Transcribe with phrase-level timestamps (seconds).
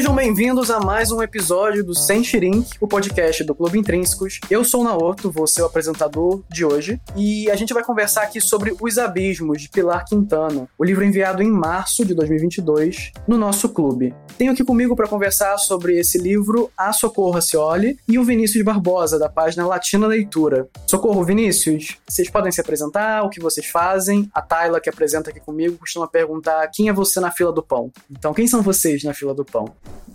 [0.00, 4.40] Sejam bem-vindos a mais um episódio do Sentirink, o podcast do Clube Intrínsecos.
[4.50, 8.22] Eu sou o Naoto, vou ser o apresentador de hoje, e a gente vai conversar
[8.22, 13.36] aqui sobre Os Abismos, de Pilar Quintana, o livro enviado em março de 2022 no
[13.36, 14.14] nosso clube.
[14.38, 19.18] Tenho aqui comigo para conversar sobre esse livro a Socorro Racioli e o Vinícius Barbosa,
[19.18, 20.66] da página Latina Leitura.
[20.86, 24.30] Socorro, Vinícius, vocês podem se apresentar, o que vocês fazem?
[24.32, 27.92] A Tayla, que apresenta aqui comigo, costuma perguntar quem é você na fila do pão.
[28.10, 29.66] Então, quem são vocês na fila do pão?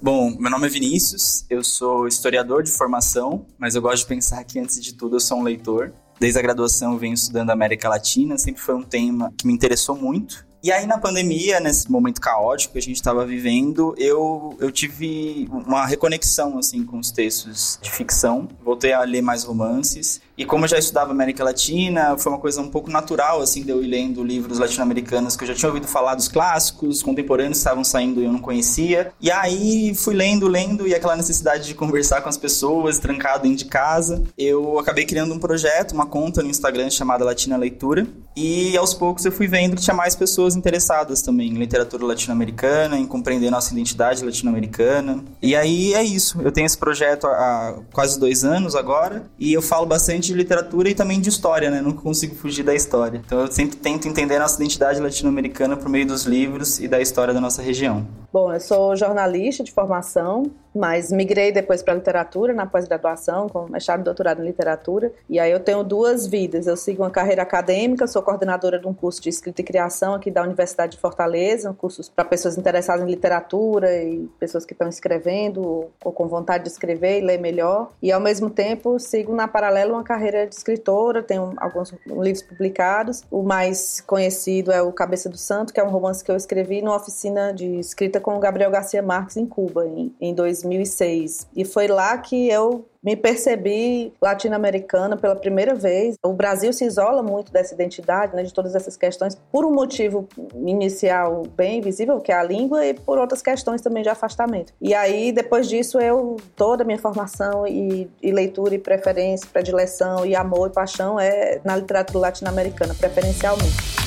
[0.01, 4.43] Bom, meu nome é Vinícius, eu sou historiador de formação, mas eu gosto de pensar
[4.43, 5.93] que antes de tudo eu sou um leitor.
[6.19, 9.95] Desde a graduação eu venho estudando América Latina, sempre foi um tema que me interessou
[9.95, 10.45] muito.
[10.65, 15.47] E aí, na pandemia, nesse momento caótico que a gente estava vivendo, eu, eu tive
[15.51, 18.47] uma reconexão, assim, com os textos de ficção.
[18.63, 20.19] Voltei a ler mais romances.
[20.37, 23.69] E como eu já estudava América Latina, foi uma coisa um pouco natural, assim, de
[23.69, 27.83] eu ir lendo livros latino-americanos que eu já tinha ouvido falar dos clássicos, contemporâneos estavam
[27.83, 29.13] saindo e eu não conhecia.
[29.21, 33.59] E aí, fui lendo, lendo, e aquela necessidade de conversar com as pessoas, trancado dentro
[33.59, 34.23] de casa.
[34.37, 38.05] Eu acabei criando um projeto, uma conta no Instagram chamada Latina Leitura.
[38.35, 42.97] E aos poucos eu fui vendo que tinha mais pessoas interessadas também em literatura latino-americana,
[42.97, 45.23] em compreender nossa identidade latino-americana.
[45.41, 46.41] E aí é isso.
[46.41, 50.89] Eu tenho esse projeto há quase dois anos agora e eu falo bastante de literatura
[50.89, 51.81] e também de história, né?
[51.81, 53.21] Nunca consigo fugir da história.
[53.25, 56.99] Então eu sempre tento entender a nossa identidade latino-americana por meio dos livros e da
[57.01, 58.07] história da nossa região.
[58.35, 64.01] Bom, eu sou jornalista de formação, mas migrei depois para literatura na pós-graduação, com mestrado
[64.01, 65.09] e doutorado em literatura.
[65.29, 66.67] E aí eu tenho duas vidas.
[66.67, 70.29] Eu sigo uma carreira acadêmica, sou coordenadora de um curso de escrita e criação aqui
[70.29, 74.89] da Universidade de Fortaleza, um curso para pessoas interessadas em literatura e pessoas que estão
[74.89, 77.93] escrevendo ou com vontade de escrever e ler melhor.
[78.01, 83.23] E ao mesmo tempo sigo na paralela uma carreira de escritora, tenho alguns livros publicados.
[83.31, 86.81] O mais conhecido é o Cabeça do Santo, que é um romance que eu escrevi
[86.81, 91.47] numa oficina de escrita com o Gabriel Garcia Marques em Cuba, em, em 2006.
[91.55, 96.15] E foi lá que eu me percebi latino-americana pela primeira vez.
[96.25, 100.27] O Brasil se isola muito dessa identidade, né, de todas essas questões, por um motivo
[100.55, 104.73] inicial bem visível, que é a língua, e por outras questões também de afastamento.
[104.81, 110.25] E aí, depois disso, eu, toda a minha formação e, e leitura e preferência, predileção
[110.25, 114.04] e amor e paixão é na literatura latino-americana, preferencialmente.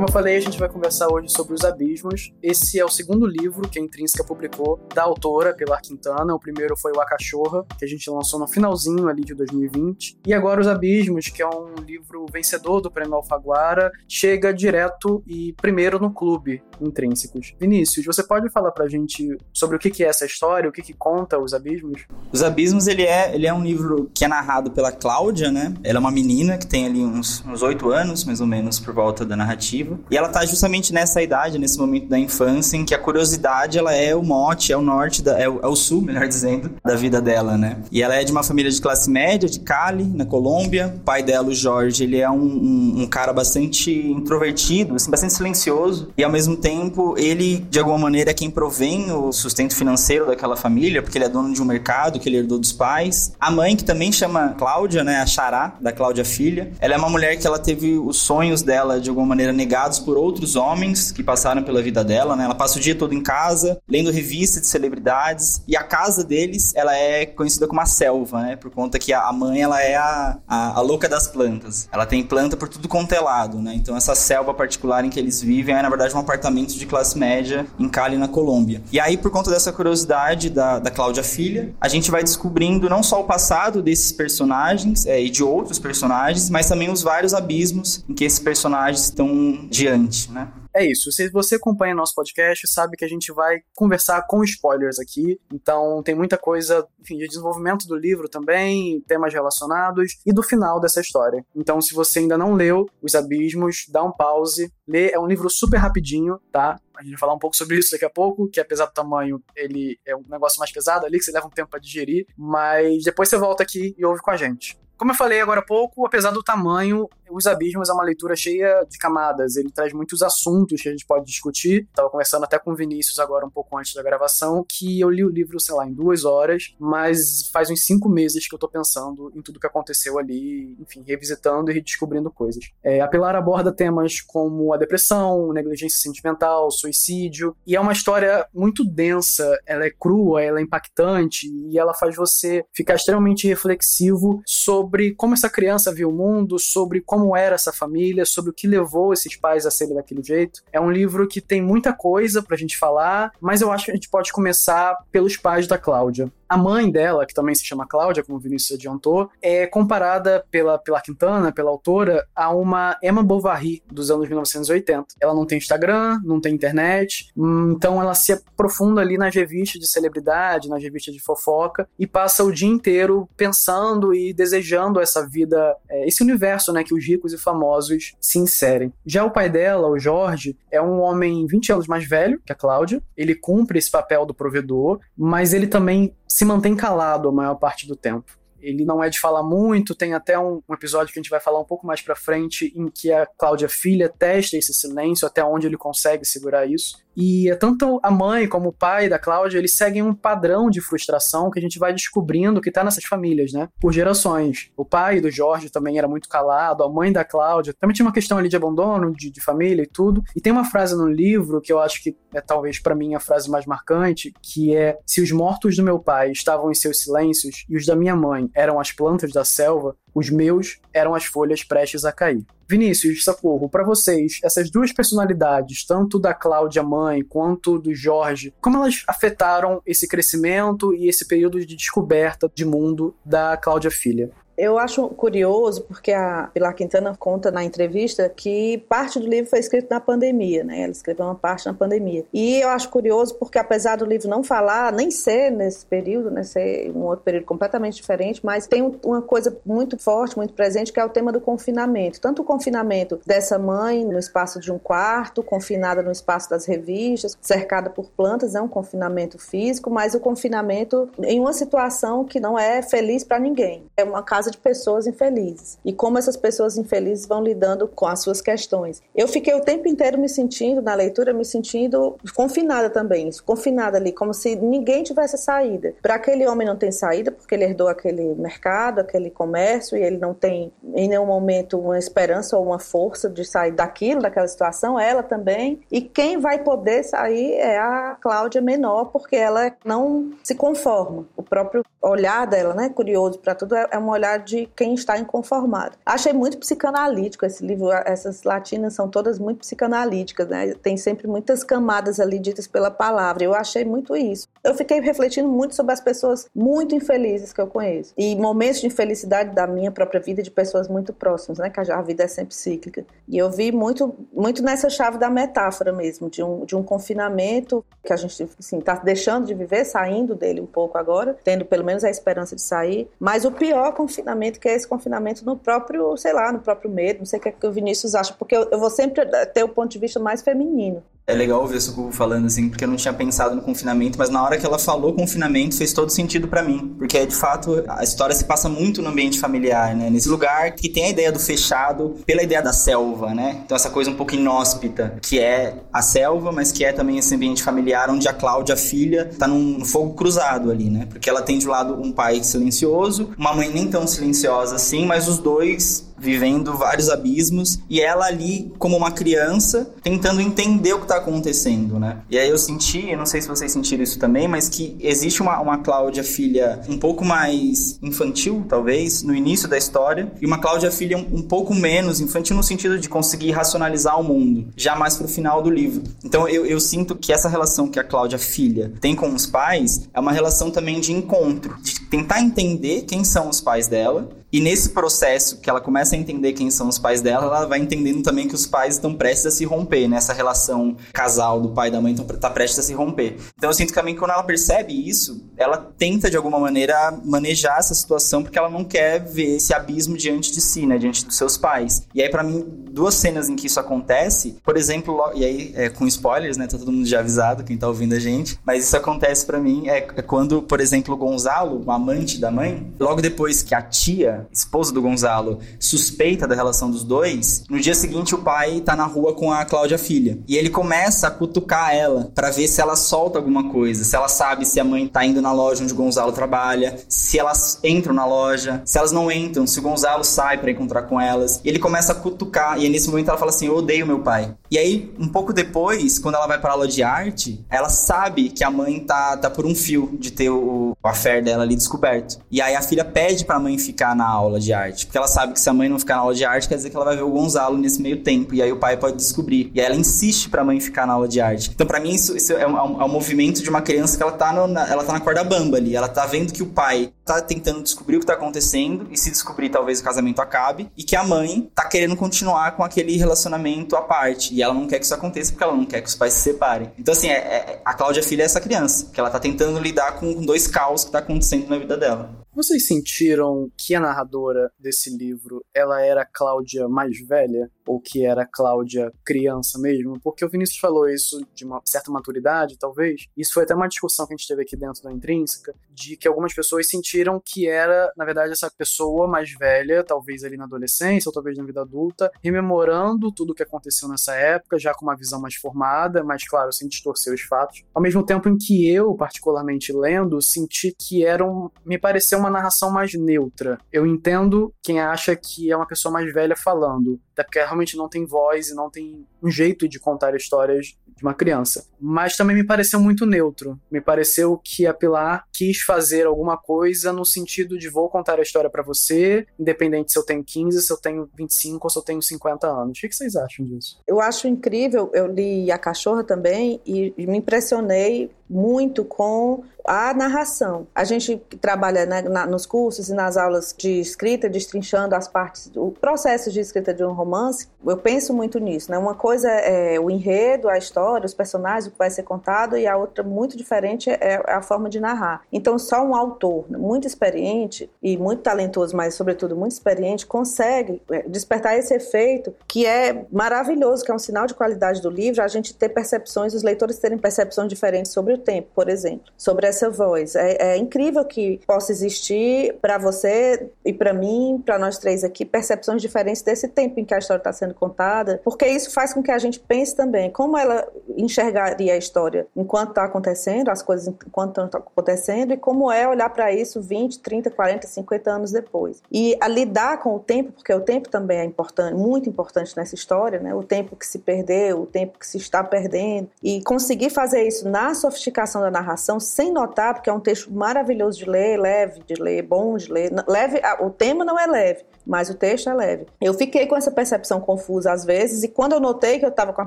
[0.00, 2.32] Como eu falei, a gente vai conversar hoje sobre Os Abismos.
[2.42, 6.34] Esse é o segundo livro que a Intrínseca publicou da autora, Pilar Quintana.
[6.34, 10.16] O primeiro foi O A Cachorra, que a gente lançou no finalzinho ali de 2020.
[10.26, 15.52] E agora Os Abismos, que é um livro vencedor do Prêmio Alfaguara, chega direto e
[15.60, 17.54] primeiro no clube Intrínsecos.
[17.60, 20.94] Vinícius, você pode falar pra gente sobre o que é essa história, o que, que
[20.94, 22.06] conta Os Abismos?
[22.32, 25.74] Os Abismos, ele é, ele é um livro que é narrado pela Cláudia, né?
[25.84, 29.26] Ela é uma menina que tem ali uns oito anos, mais ou menos, por volta
[29.26, 32.98] da narrativa e ela tá justamente nessa idade, nesse momento da infância, em que a
[32.98, 36.26] curiosidade ela é o mote, é o norte, da, é, o, é o sul, melhor
[36.28, 37.78] dizendo, da vida dela, né?
[37.90, 40.94] E ela é de uma família de classe média, de Cali, na Colômbia.
[40.96, 45.32] O pai dela, o Jorge, ele é um, um, um cara bastante introvertido, assim, bastante
[45.32, 46.10] silencioso.
[46.16, 50.56] E ao mesmo tempo, ele, de alguma maneira, é quem provém o sustento financeiro daquela
[50.56, 53.32] família, porque ele é dono de um mercado que ele herdou dos pais.
[53.40, 55.20] A mãe, que também chama Cláudia, né?
[55.20, 56.72] A Xará, da Cláudia Filha.
[56.80, 60.16] Ela é uma mulher que ela teve os sonhos dela, de alguma maneira, negados por
[60.16, 62.44] outros homens que passaram pela vida dela, né?
[62.44, 66.72] Ela passa o dia todo em casa, lendo revistas de celebridades, e a casa deles,
[66.74, 68.56] ela é conhecida como a selva, né?
[68.56, 71.88] Por conta que a mãe, ela é a, a, a louca das plantas.
[71.92, 73.74] Ela tem planta por tudo quanto é lado, né?
[73.74, 77.18] Então essa selva particular em que eles vivem é, na verdade, um apartamento de classe
[77.18, 78.82] média em Cali, na Colômbia.
[78.92, 83.02] E aí, por conta dessa curiosidade da, da Cláudia Filha, a gente vai descobrindo não
[83.02, 88.04] só o passado desses personagens é, e de outros personagens, mas também os vários abismos
[88.08, 90.52] em que esses personagens estão diante, né?
[90.74, 91.10] É isso.
[91.10, 95.40] Se você acompanha nosso podcast, sabe que a gente vai conversar com spoilers aqui.
[95.52, 100.80] Então tem muita coisa, enfim, de desenvolvimento do livro também, temas relacionados e do final
[100.80, 101.44] dessa história.
[101.54, 105.10] Então, se você ainda não leu Os Abismos, dá um pause, lê.
[105.10, 106.78] É um livro super rapidinho, tá?
[106.96, 109.42] A gente vai falar um pouco sobre isso daqui a pouco, que apesar do tamanho,
[109.56, 112.26] ele é um negócio mais pesado ali, que você leva um tempo para digerir.
[112.36, 114.78] Mas depois você volta aqui e ouve com a gente.
[115.00, 118.84] Como eu falei agora há pouco, apesar do tamanho, Os Abismos é uma leitura cheia
[118.88, 119.56] de camadas.
[119.56, 121.86] Ele traz muitos assuntos que a gente pode discutir.
[121.88, 125.24] Estava conversando até com o Vinícius agora, um pouco antes da gravação, que eu li
[125.24, 128.68] o livro, sei lá, em duas horas, mas faz uns cinco meses que eu tô
[128.68, 132.70] pensando em tudo que aconteceu ali, enfim, revisitando e redescobrindo coisas.
[132.82, 138.46] É, a Pilar aborda temas como a depressão, negligência sentimental, suicídio, e é uma história
[138.52, 144.42] muito densa, ela é crua, ela é impactante, e ela faz você ficar extremamente reflexivo
[144.46, 148.54] sobre como essa criança viu o mundo, sobre como como era essa família, sobre o
[148.54, 150.62] que levou esses pais a serem daquele jeito.
[150.72, 153.94] É um livro que tem muita coisa pra gente falar, mas eu acho que a
[153.94, 156.32] gente pode começar pelos pais da Cláudia.
[156.50, 160.76] A mãe dela, que também se chama Cláudia, como o Vinícius adiantou, é comparada pela
[160.76, 165.06] Pilar Quintana, pela autora, a uma Emma Bovary dos anos 1980.
[165.20, 169.88] Ela não tem Instagram, não tem internet, então ela se aprofunda ali nas revistas de
[169.88, 175.76] celebridade, nas revistas de fofoca e passa o dia inteiro pensando e desejando essa vida,
[175.88, 178.92] é, esse universo, né, que os ricos e famosos se inserem.
[179.06, 182.56] Já o pai dela, o Jorge, é um homem 20 anos mais velho que a
[182.56, 183.00] Cláudia.
[183.16, 187.88] Ele cumpre esse papel do provedor, mas ele também se mantém calado a maior parte
[187.88, 188.38] do tempo.
[188.62, 191.40] Ele não é de falar muito, tem até um, um, episódio que a gente vai
[191.40, 195.42] falar um pouco mais pra frente, em que a Cláudia Filha testa esse silêncio, até
[195.42, 196.98] onde ele consegue segurar isso.
[197.16, 201.50] E tanto a mãe como o pai da Cláudia, eles seguem um padrão de frustração
[201.50, 203.68] que a gente vai descobrindo que tá nessas famílias, né?
[203.80, 204.70] Por gerações.
[204.76, 208.12] O pai do Jorge também era muito calado, a mãe da Cláudia também tinha uma
[208.12, 210.22] questão ali de abandono, de, de família e tudo.
[210.34, 213.20] E tem uma frase no livro que eu acho que é talvez para mim a
[213.20, 217.64] frase mais marcante, que é: se os mortos do meu pai estavam em seus silêncios
[217.68, 221.62] e os da minha mãe eram as plantas da selva, os meus eram as folhas
[221.62, 222.44] prestes a cair.
[222.68, 228.76] Vinícius, Socorro, para vocês, essas duas personalidades, tanto da Cláudia mãe quanto do Jorge, como
[228.76, 234.30] elas afetaram esse crescimento e esse período de descoberta de mundo da Cláudia filha?
[234.60, 239.58] Eu acho curioso porque a Pilar Quintana conta na entrevista que parte do livro foi
[239.58, 240.82] escrito na pandemia, né?
[240.82, 242.26] Ela escreveu uma parte na pandemia.
[242.30, 246.42] E eu acho curioso porque apesar do livro não falar, nem ser nesse período, né,
[246.42, 251.00] ser um outro período completamente diferente, mas tem uma coisa muito forte, muito presente, que
[251.00, 252.20] é o tema do confinamento.
[252.20, 257.34] Tanto o confinamento dessa mãe no espaço de um quarto, confinada no espaço das revistas,
[257.40, 262.58] cercada por plantas, é um confinamento físico, mas o confinamento em uma situação que não
[262.58, 263.86] é feliz para ninguém.
[263.96, 268.22] É uma casa de pessoas infelizes e como essas pessoas infelizes vão lidando com as
[268.22, 269.02] suas questões.
[269.14, 274.12] Eu fiquei o tempo inteiro me sentindo, na leitura, me sentindo confinada também, confinada ali,
[274.12, 275.94] como se ninguém tivesse saída.
[276.02, 280.18] Para aquele homem não tem saída, porque ele herdou aquele mercado, aquele comércio e ele
[280.18, 284.98] não tem em nenhum momento uma esperança ou uma força de sair daquilo, daquela situação,
[284.98, 285.80] ela também.
[285.90, 291.26] E quem vai poder sair é a Cláudia menor, porque ela não se conforma.
[291.36, 295.18] O próprio olhar dela, né, curioso para tudo, é, é um olhar de quem está
[295.18, 295.96] inconformado.
[296.04, 300.74] Achei muito psicanalítico esse livro, essas latinas são todas muito psicanalíticas, né?
[300.74, 303.44] Tem sempre muitas camadas ali ditas pela palavra.
[303.44, 304.48] Eu achei muito isso.
[304.62, 308.86] Eu fiquei refletindo muito sobre as pessoas muito infelizes que eu conheço e momentos de
[308.86, 311.70] infelicidade da minha própria vida de pessoas muito próximas, né?
[311.70, 313.04] Que a vida é sempre cíclica.
[313.26, 317.84] E eu vi muito, muito nessa chave da metáfora mesmo, de um, de um confinamento
[318.04, 321.84] que a gente assim, está deixando de viver, saindo dele um pouco agora, tendo pelo
[321.84, 323.08] menos a esperança de sair.
[323.18, 327.20] Mas o pior confinamento que é esse confinamento no próprio, sei lá, no próprio medo.
[327.20, 329.24] Não sei o que, é que o Vinícius acha, porque eu, eu vou sempre
[329.54, 331.02] ter o ponto de vista mais feminino.
[331.26, 334.30] É legal ouvir a Socorro falando assim, porque eu não tinha pensado no confinamento, mas
[334.30, 336.94] na hora que ela falou confinamento fez todo sentido para mim.
[336.98, 340.10] Porque, de fato, a história se passa muito no ambiente familiar, né?
[340.10, 343.60] Nesse lugar que tem a ideia do fechado pela ideia da selva, né?
[343.64, 347.34] Então, essa coisa um pouco inóspita, que é a selva, mas que é também esse
[347.34, 351.06] ambiente familiar onde a Cláudia, a filha, tá num fogo cruzado ali, né?
[351.08, 355.28] Porque ela tem de lado um pai silencioso, uma mãe nem tão silenciosa assim, mas
[355.28, 361.04] os dois vivendo vários abismos e ela ali como uma criança tentando entender o que
[361.04, 362.18] está acontecendo, né?
[362.30, 365.60] E aí eu senti, não sei se vocês sentiram isso também, mas que existe uma,
[365.60, 370.90] uma Cláudia filha um pouco mais infantil, talvez, no início da história, e uma Cláudia
[370.90, 375.16] filha um, um pouco menos infantil no sentido de conseguir racionalizar o mundo, já mais
[375.16, 376.02] pro final do livro.
[376.24, 380.08] Então eu, eu sinto que essa relação que a Cláudia filha tem com os pais
[380.12, 384.60] é uma relação também de encontro, de tentar entender quem são os pais dela e
[384.60, 388.22] nesse processo que ela começa a entender quem são os pais dela, ela vai entendendo
[388.22, 390.16] também que os pais estão prestes a se romper, né?
[390.16, 393.36] Essa relação casal do pai e da mãe está prestes a se romper.
[393.56, 397.78] Então eu sinto que também quando ela percebe isso, ela tenta de alguma maneira manejar
[397.78, 400.98] essa situação porque ela não quer ver esse abismo diante de si, né?
[400.98, 402.06] Diante dos seus pais.
[402.14, 405.88] E aí para mim, duas cenas em que isso acontece, por exemplo, e aí é,
[405.88, 406.66] com spoilers, né?
[406.66, 409.88] Tá todo mundo já avisado, quem tá ouvindo a gente, mas isso acontece para mim
[409.88, 413.82] é, é quando, por exemplo, o Gonzalo, o amante da mãe, logo depois que a
[413.82, 415.60] tia esposa do Gonzalo,
[416.00, 419.64] suspeita da relação dos dois, no dia seguinte o pai tá na rua com a
[419.64, 420.38] Cláudia filha.
[420.48, 424.28] E ele começa a cutucar ela para ver se ela solta alguma coisa, se ela
[424.28, 428.14] sabe se a mãe tá indo na loja onde o Gonzalo trabalha, se elas entram
[428.14, 431.60] na loja, se elas não entram, se o Gonzalo sai para encontrar com elas.
[431.64, 434.54] E ele começa a cutucar e nesse momento ela fala assim: "Eu odeio meu pai".
[434.70, 438.62] E aí, um pouco depois, quando ela vai para aula de arte, ela sabe que
[438.62, 442.38] a mãe tá, tá por um fio de ter o, o affair dela ali descoberto.
[442.48, 445.54] E aí a filha pede pra mãe ficar na aula de arte, porque ela sabe
[445.54, 447.16] que se a mãe não ficar na aula de arte, quer dizer que ela vai
[447.16, 448.54] ver o Gonzalo nesse meio tempo.
[448.54, 449.72] E aí o pai pode descobrir.
[449.74, 451.70] E aí ela insiste pra mãe ficar na aula de arte.
[451.74, 454.32] Então, para mim, isso, isso é, um, é, um, movimento de uma criança que ela
[454.32, 455.96] tá, no, na, ela tá na corda bamba ali.
[455.96, 459.30] Ela tá vendo que o pai tá tentando descobrir o que tá acontecendo, e se
[459.30, 463.96] descobrir, talvez o casamento acabe, e que a mãe tá querendo continuar com aquele relacionamento
[463.96, 464.54] à parte.
[464.54, 466.40] E ela não quer que isso aconteça porque ela não quer que os pais se
[466.40, 466.90] separem.
[466.98, 470.12] Então, assim, é, é, a Cláudia Filha é essa criança, que ela tá tentando lidar
[470.12, 472.39] com dois caos que tá acontecendo na vida dela.
[472.52, 477.70] Vocês sentiram que a narradora desse livro, ela era Cláudia mais velha?
[477.86, 480.20] Ou que era Cláudia criança mesmo?
[480.20, 483.26] Porque o Vinícius falou isso de uma certa maturidade, talvez.
[483.36, 486.26] Isso foi até uma discussão que a gente teve aqui dentro da Intrínseca, de que
[486.26, 491.28] algumas pessoas sentiram que era, na verdade, essa pessoa mais velha, talvez ali na adolescência,
[491.28, 495.16] ou talvez na vida adulta, rememorando tudo o que aconteceu nessa época, já com uma
[495.16, 497.84] visão mais formada, mas, claro, sem distorcer os fatos.
[497.94, 502.90] Ao mesmo tempo em que eu, particularmente lendo, senti que eram, me pareceu uma narração
[502.90, 503.78] mais neutra.
[503.92, 508.08] Eu entendo quem acha que é uma pessoa mais velha falando, até porque realmente não
[508.08, 511.86] tem voz e não tem um jeito de contar histórias de uma criança.
[512.00, 513.78] Mas também me pareceu muito neutro.
[513.90, 518.42] Me pareceu que a Pilar quis fazer alguma coisa no sentido de vou contar a
[518.42, 522.02] história para você, independente se eu tenho 15, se eu tenho 25 ou se eu
[522.02, 522.98] tenho 50 anos.
[522.98, 524.00] O que vocês acham disso?
[524.06, 525.10] Eu acho incrível.
[525.12, 530.86] Eu li A Cachorra também e me impressionei muito com a narração.
[530.94, 535.70] A gente trabalha né, na, nos cursos e nas aulas de escrita, destrinchando as partes,
[535.76, 537.68] o processo de escrita de um romance.
[537.84, 538.98] Eu penso muito nisso, né?
[538.98, 542.86] Uma coisa é o enredo, a história, os personagens, o que vai ser contado, e
[542.86, 545.42] a outra muito diferente é a forma de narrar.
[545.52, 551.22] Então, só um autor muito experiente e muito talentoso, mas sobretudo muito experiente, consegue é,
[551.22, 555.48] despertar esse efeito que é maravilhoso, que é um sinal de qualidade do livro, a
[555.48, 559.90] gente ter percepções, os leitores terem percepções diferentes sobre o tempo, por exemplo, sobre essa
[559.90, 560.34] voz.
[560.36, 565.44] É, é incrível que possa existir para você e para mim, para nós três aqui,
[565.44, 569.22] percepções diferentes desse tempo em que a história está sendo contada, porque isso faz com
[569.22, 570.86] que a gente pense também como ela
[571.16, 576.28] enxergaria a história enquanto está acontecendo, as coisas enquanto estão acontecendo, e como é olhar
[576.30, 579.02] para isso 20, 30, 40, 50 anos depois.
[579.10, 582.94] E a lidar com o tempo, porque o tempo também é importante, muito importante nessa
[582.94, 583.54] história, né?
[583.54, 587.68] O tempo que se perdeu, o tempo que se está perdendo, e conseguir fazer isso
[587.68, 592.14] na sofisticação da narração sem notar, porque é um texto maravilhoso de ler, leve de
[592.14, 593.10] ler, bom de ler.
[593.26, 596.06] Leve, o tema não é leve, mas o texto é leve.
[596.20, 599.52] Eu fiquei com essa percepção confusa às vezes, e quando eu notei que eu estava
[599.52, 599.66] com a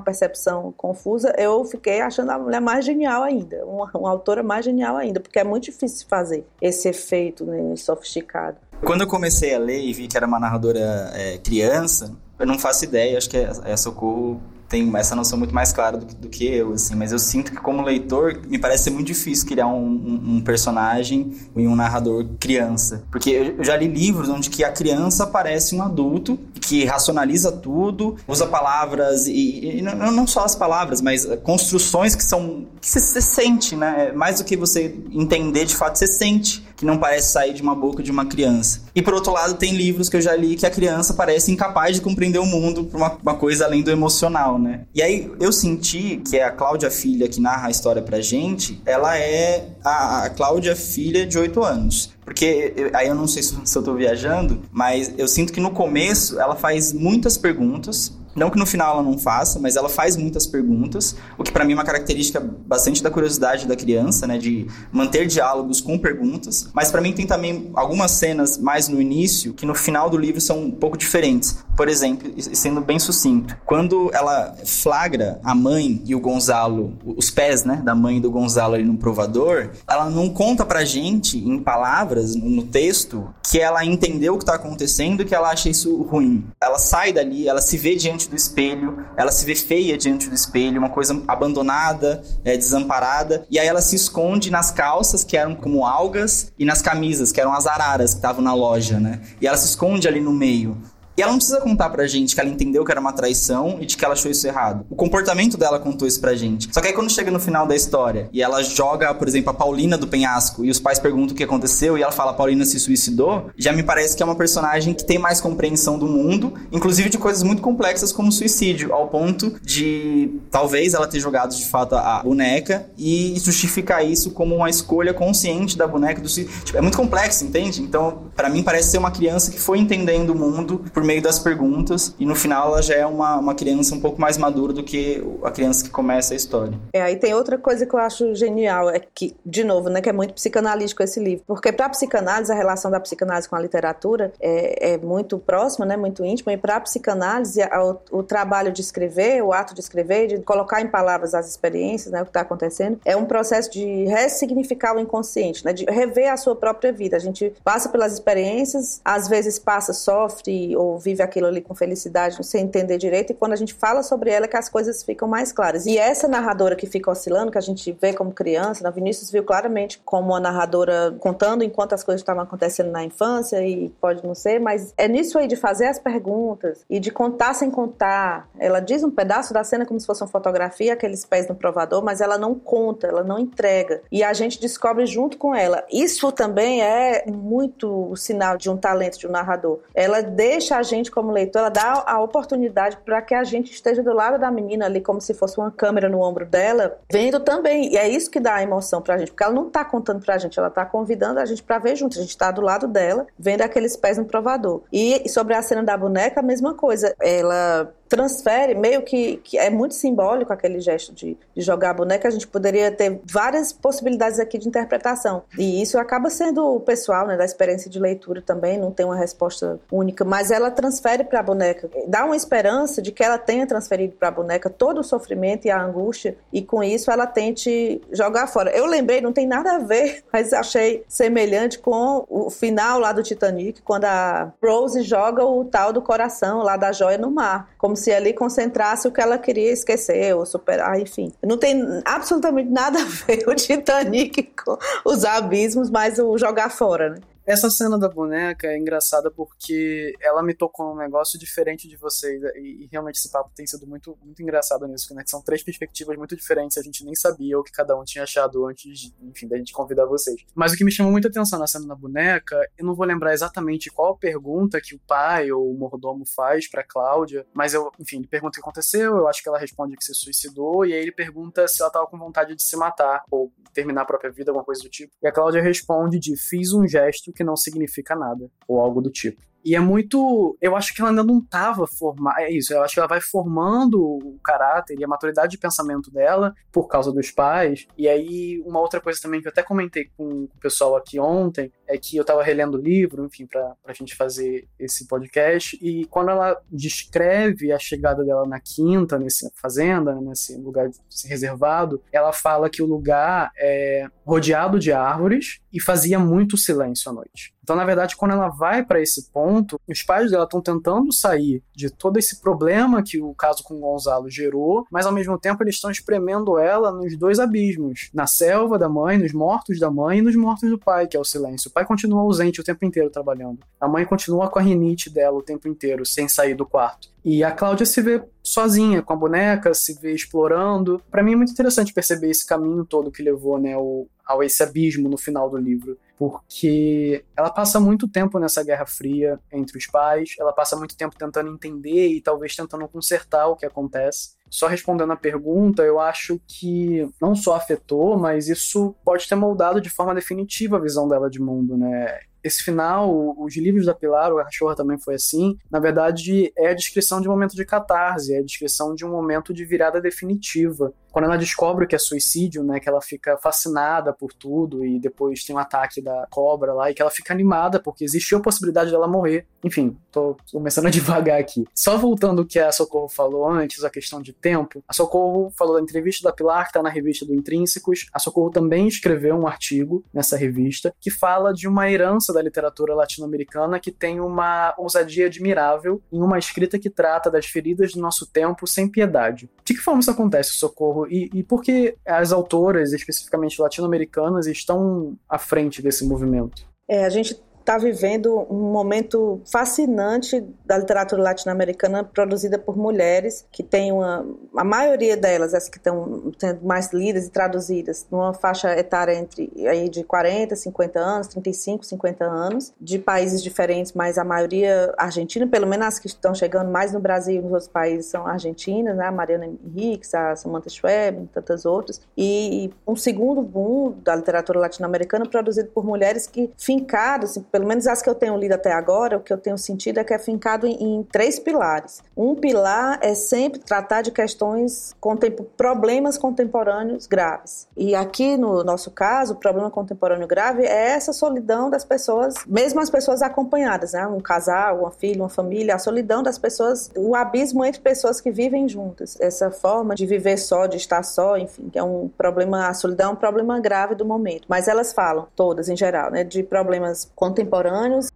[0.00, 4.96] percepção confusa, eu fiquei achando a mulher mais genial ainda, uma, uma autora mais genial
[4.96, 8.56] ainda, porque é muito difícil fazer esse efeito né, sofisticado.
[8.84, 12.58] Quando eu comecei a ler e vi que era uma narradora é, criança, eu não
[12.58, 14.40] faço ideia, acho que é, é Socorro
[14.74, 17.58] tem essa noção muito mais clara do, do, que eu, assim, mas eu sinto que
[17.58, 22.26] como leitor me parece ser muito difícil criar um, um, um, personagem e um narrador
[22.40, 27.52] criança, porque eu já li livros onde que a criança parece um adulto que racionaliza
[27.52, 32.88] tudo, usa palavras e, e não, não, só as palavras, mas construções que são que
[32.88, 34.10] você sente, né?
[34.12, 37.74] Mais do que você entender de fato, você sente que não parece sair de uma
[37.74, 38.82] boca de uma criança.
[38.94, 41.96] E por outro lado, tem livros que eu já li que a criança parece incapaz
[41.96, 44.82] de compreender o mundo por uma, uma coisa além do emocional, né?
[44.94, 49.16] E aí eu senti que a Cláudia Filha que narra a história pra gente, ela
[49.18, 52.12] é a, a Cláudia Filha de 8 anos.
[52.24, 55.70] Porque aí eu não sei se, se eu tô viajando, mas eu sinto que no
[55.70, 60.16] começo ela faz muitas perguntas não que no final ela não faça, mas ela faz
[60.16, 64.38] muitas perguntas, o que para mim é uma característica bastante da curiosidade da criança, né,
[64.38, 66.68] de manter diálogos com perguntas.
[66.72, 70.40] Mas para mim tem também algumas cenas mais no início que no final do livro
[70.40, 71.58] são um pouco diferentes.
[71.76, 77.64] Por exemplo, sendo bem sucinto, quando ela flagra a mãe e o Gonzalo, os pés,
[77.64, 82.34] né, da mãe do Gonzalo ali no provador, ela não conta pra gente em palavras
[82.34, 86.44] no texto que ela entendeu o que tá acontecendo e que ela acha isso ruim.
[86.62, 90.28] Ela sai dali, ela se vê diante diante do espelho, ela se vê feia diante
[90.28, 95.36] do espelho, uma coisa abandonada, é, desamparada, e aí ela se esconde nas calças, que
[95.36, 99.20] eram como algas, e nas camisas, que eram as araras que estavam na loja, né?
[99.40, 100.76] E ela se esconde ali no meio.
[101.16, 103.86] E ela não precisa contar pra gente que ela entendeu que era uma traição e
[103.86, 104.84] de que ela achou isso errado.
[104.90, 106.68] O comportamento dela contou isso pra gente.
[106.72, 109.54] Só que aí quando chega no final da história e ela joga, por exemplo, a
[109.54, 112.80] Paulina do penhasco e os pais perguntam o que aconteceu e ela fala Paulina se
[112.80, 117.08] suicidou, já me parece que é uma personagem que tem mais compreensão do mundo, inclusive
[117.08, 121.94] de coisas muito complexas como suicídio, ao ponto de talvez ela ter jogado de fato
[121.94, 126.64] a boneca e justificar isso como uma escolha consciente da boneca do suicídio.
[126.64, 127.80] Tipo, é muito complexo, entende?
[127.82, 131.38] Então, para mim parece ser uma criança que foi entendendo o mundo por meio das
[131.38, 134.82] perguntas, e no final ela já é uma, uma criança um pouco mais madura do
[134.82, 136.78] que a criança que começa a história.
[136.92, 140.08] É, aí tem outra coisa que eu acho genial, é que, de novo, né, que
[140.08, 143.60] é muito psicanalítico esse livro, porque para a psicanálise, a relação da psicanálise com a
[143.60, 148.72] literatura é, é muito próxima, né, muito íntima, e para a psicanálise, o, o, trabalho
[148.72, 152.30] de escrever, o ato de escrever, de colocar em palavras as experiências, né, o que
[152.30, 156.92] está acontecendo, é um processo de ressignificar o inconsciente, né, de rever a sua própria
[156.92, 157.16] vida.
[157.16, 162.44] A gente passa pelas experiências, às vezes passa, sofre ou vive aquilo ali com felicidade,
[162.44, 165.28] sem entender direito, e quando a gente fala sobre ela, é que as coisas ficam
[165.28, 165.86] mais claras.
[165.86, 169.44] E essa narradora que fica oscilando, que a gente vê como criança, na Vinícius viu
[169.44, 174.34] claramente como uma narradora contando enquanto as coisas estavam acontecendo na infância, e pode não
[174.34, 178.48] ser, mas é nisso aí de fazer as perguntas e de contar sem contar.
[178.58, 182.02] Ela diz um pedaço da cena como se fosse uma fotografia, aqueles pés no provador,
[182.02, 184.02] mas ela não conta, ela não entrega.
[184.10, 185.84] E a gente descobre junto com ela.
[185.90, 189.80] Isso também é muito sinal de um talento de um narrador.
[189.94, 194.02] Ela deixa a gente como leitor, ela dá a oportunidade para que a gente esteja
[194.02, 197.92] do lado da menina ali como se fosse uma câmera no ombro dela, vendo também.
[197.92, 200.38] E é isso que dá a emoção pra gente, porque ela não tá contando pra
[200.38, 202.16] gente, ela tá convidando a gente para ver junto.
[202.16, 204.82] A gente tá do lado dela, vendo aqueles pés no provador.
[204.92, 207.14] E sobre a cena da boneca, a mesma coisa.
[207.20, 212.28] Ela transfere, meio que, que é muito simbólico aquele gesto de, de, jogar a boneca,
[212.28, 215.42] a gente poderia ter várias possibilidades aqui de interpretação.
[215.58, 219.80] E isso acaba sendo pessoal, né, da experiência de leitura também, não tem uma resposta
[219.90, 224.14] única, mas ela transfere para a boneca, dá uma esperança de que ela tenha transferido
[224.18, 228.46] para a boneca todo o sofrimento e a angústia, e com isso ela tente jogar
[228.46, 228.70] fora.
[228.70, 233.22] Eu lembrei, não tem nada a ver, mas achei semelhante com o final lá do
[233.22, 237.96] Titanic, quando a Rose joga o tal do coração lá da joia no mar, como
[237.96, 241.32] se ali concentrasse o que ela queria esquecer ou superar, enfim.
[241.42, 247.10] Não tem absolutamente nada a ver o Titanic com os abismos, mas o jogar fora,
[247.10, 247.18] né?
[247.46, 252.42] Essa cena da boneca é engraçada porque ela me tocou um negócio diferente de vocês.
[252.56, 255.22] E, e, realmente esse papo tem sido muito, muito engraçado nisso, né?
[255.22, 256.78] Que são três perspectivas muito diferentes.
[256.78, 260.06] A gente nem sabia o que cada um tinha achado antes, enfim, da gente convidar
[260.06, 260.42] vocês.
[260.54, 263.34] Mas o que me chamou muita atenção na cena da boneca, eu não vou lembrar
[263.34, 268.18] exatamente qual pergunta que o pai ou o mordomo faz pra Cláudia, mas eu, enfim,
[268.18, 271.00] ele pergunta o que aconteceu, eu acho que ela responde que se suicidou, e aí
[271.00, 274.50] ele pergunta se ela tava com vontade de se matar, ou terminar a própria vida,
[274.50, 275.12] alguma coisa do tipo.
[275.22, 279.10] E a Cláudia responde de fiz um gesto que não significa nada, ou algo do
[279.10, 279.42] tipo.
[279.64, 280.56] E é muito.
[280.60, 282.42] Eu acho que ela ainda não estava formada.
[282.42, 286.10] É isso, eu acho que ela vai formando o caráter e a maturidade de pensamento
[286.10, 287.86] dela por causa dos pais.
[287.96, 291.72] E aí, uma outra coisa também que eu até comentei com o pessoal aqui ontem
[291.86, 295.78] é que eu estava relendo o livro, enfim, para a gente fazer esse podcast.
[295.80, 300.90] E quando ela descreve a chegada dela na quinta, nessa fazenda, nesse lugar
[301.26, 307.14] reservado, ela fala que o lugar é rodeado de árvores e fazia muito silêncio à
[307.14, 307.53] noite.
[307.64, 311.62] Então, na verdade, quando ela vai para esse ponto, os pais dela estão tentando sair
[311.74, 315.62] de todo esse problema que o caso com o Gonzalo gerou, mas ao mesmo tempo
[315.62, 320.18] eles estão espremendo ela nos dois abismos: na selva da mãe, nos mortos da mãe
[320.18, 321.70] e nos mortos do pai, que é o silêncio.
[321.70, 323.60] O pai continua ausente o tempo inteiro trabalhando.
[323.80, 327.08] A mãe continua com a rinite dela o tempo inteiro, sem sair do quarto.
[327.24, 331.00] E a Cláudia se vê sozinha com a boneca, se vê explorando.
[331.10, 334.62] Para mim é muito interessante perceber esse caminho todo que levou, né, ao, ao esse
[334.62, 339.86] abismo no final do livro, porque ela passa muito tempo nessa guerra fria entre os
[339.86, 344.34] pais, ela passa muito tempo tentando entender e talvez tentando consertar o que acontece.
[344.48, 349.80] Só respondendo a pergunta, eu acho que não só afetou, mas isso pode ter moldado
[349.80, 352.20] de forma definitiva a visão dela de mundo, né?
[352.44, 356.74] esse final, os livros da Pilar, o Cachorra também foi assim, na verdade é a
[356.74, 360.92] descrição de um momento de catarse, é a descrição de um momento de virada definitiva.
[361.14, 365.44] Quando ela descobre que é suicídio, né, que ela fica fascinada por tudo e depois
[365.44, 368.90] tem um ataque da cobra lá e que ela fica animada porque existiu a possibilidade
[368.90, 369.46] dela morrer.
[369.62, 371.64] Enfim, tô começando a devagar aqui.
[371.72, 375.76] Só voltando o que a Socorro falou antes, a questão de tempo, a Socorro falou
[375.76, 378.08] da entrevista da Pilar, que está na revista do Intrínsecos.
[378.12, 382.92] A Socorro também escreveu um artigo nessa revista que fala de uma herança da literatura
[382.92, 388.26] latino-americana que tem uma ousadia admirável em uma escrita que trata das feridas do nosso
[388.26, 389.48] tempo sem piedade.
[389.64, 391.03] De que forma isso acontece, Socorro?
[391.08, 396.66] E, e por que as autoras, especificamente latino-americanas, estão à frente desse movimento?
[396.88, 403.62] É, a gente está vivendo um momento fascinante da literatura latino-americana produzida por mulheres que
[403.62, 408.76] tem uma a maioria delas as que estão sendo mais lidas e traduzidas numa faixa
[408.78, 414.24] etária entre aí de 40, 50 anos, 35, 50 anos, de países diferentes, mas a
[414.24, 418.06] maioria argentina, pelo menos as que estão chegando mais no Brasil e nos outros países
[418.06, 419.06] são argentinas, né?
[419.06, 422.00] A Mariana Henriques, a Samantha Schweb, e tantas outras.
[422.16, 427.86] E um segundo boom da literatura latino-americana produzido por mulheres que fincaram, assim, pelo menos
[427.86, 430.18] as que eu tenho lido até agora, o que eu tenho sentido é que é
[430.18, 432.02] fincado em, em três pilares.
[432.16, 437.68] Um pilar é sempre tratar de questões, contem problemas contemporâneos graves.
[437.76, 442.80] E aqui no nosso caso, o problema contemporâneo grave é essa solidão das pessoas, mesmo
[442.80, 444.04] as pessoas acompanhadas, né?
[444.04, 448.32] Um casal, uma filha, uma família, a solidão das pessoas, o abismo entre pessoas que
[448.32, 449.16] vivem juntas.
[449.20, 453.12] Essa forma de viver só, de estar só, enfim, é um problema, a solidão é
[453.12, 454.44] um problema grave do momento.
[454.48, 457.43] Mas elas falam, todas em geral, né, de problemas contemporâneos,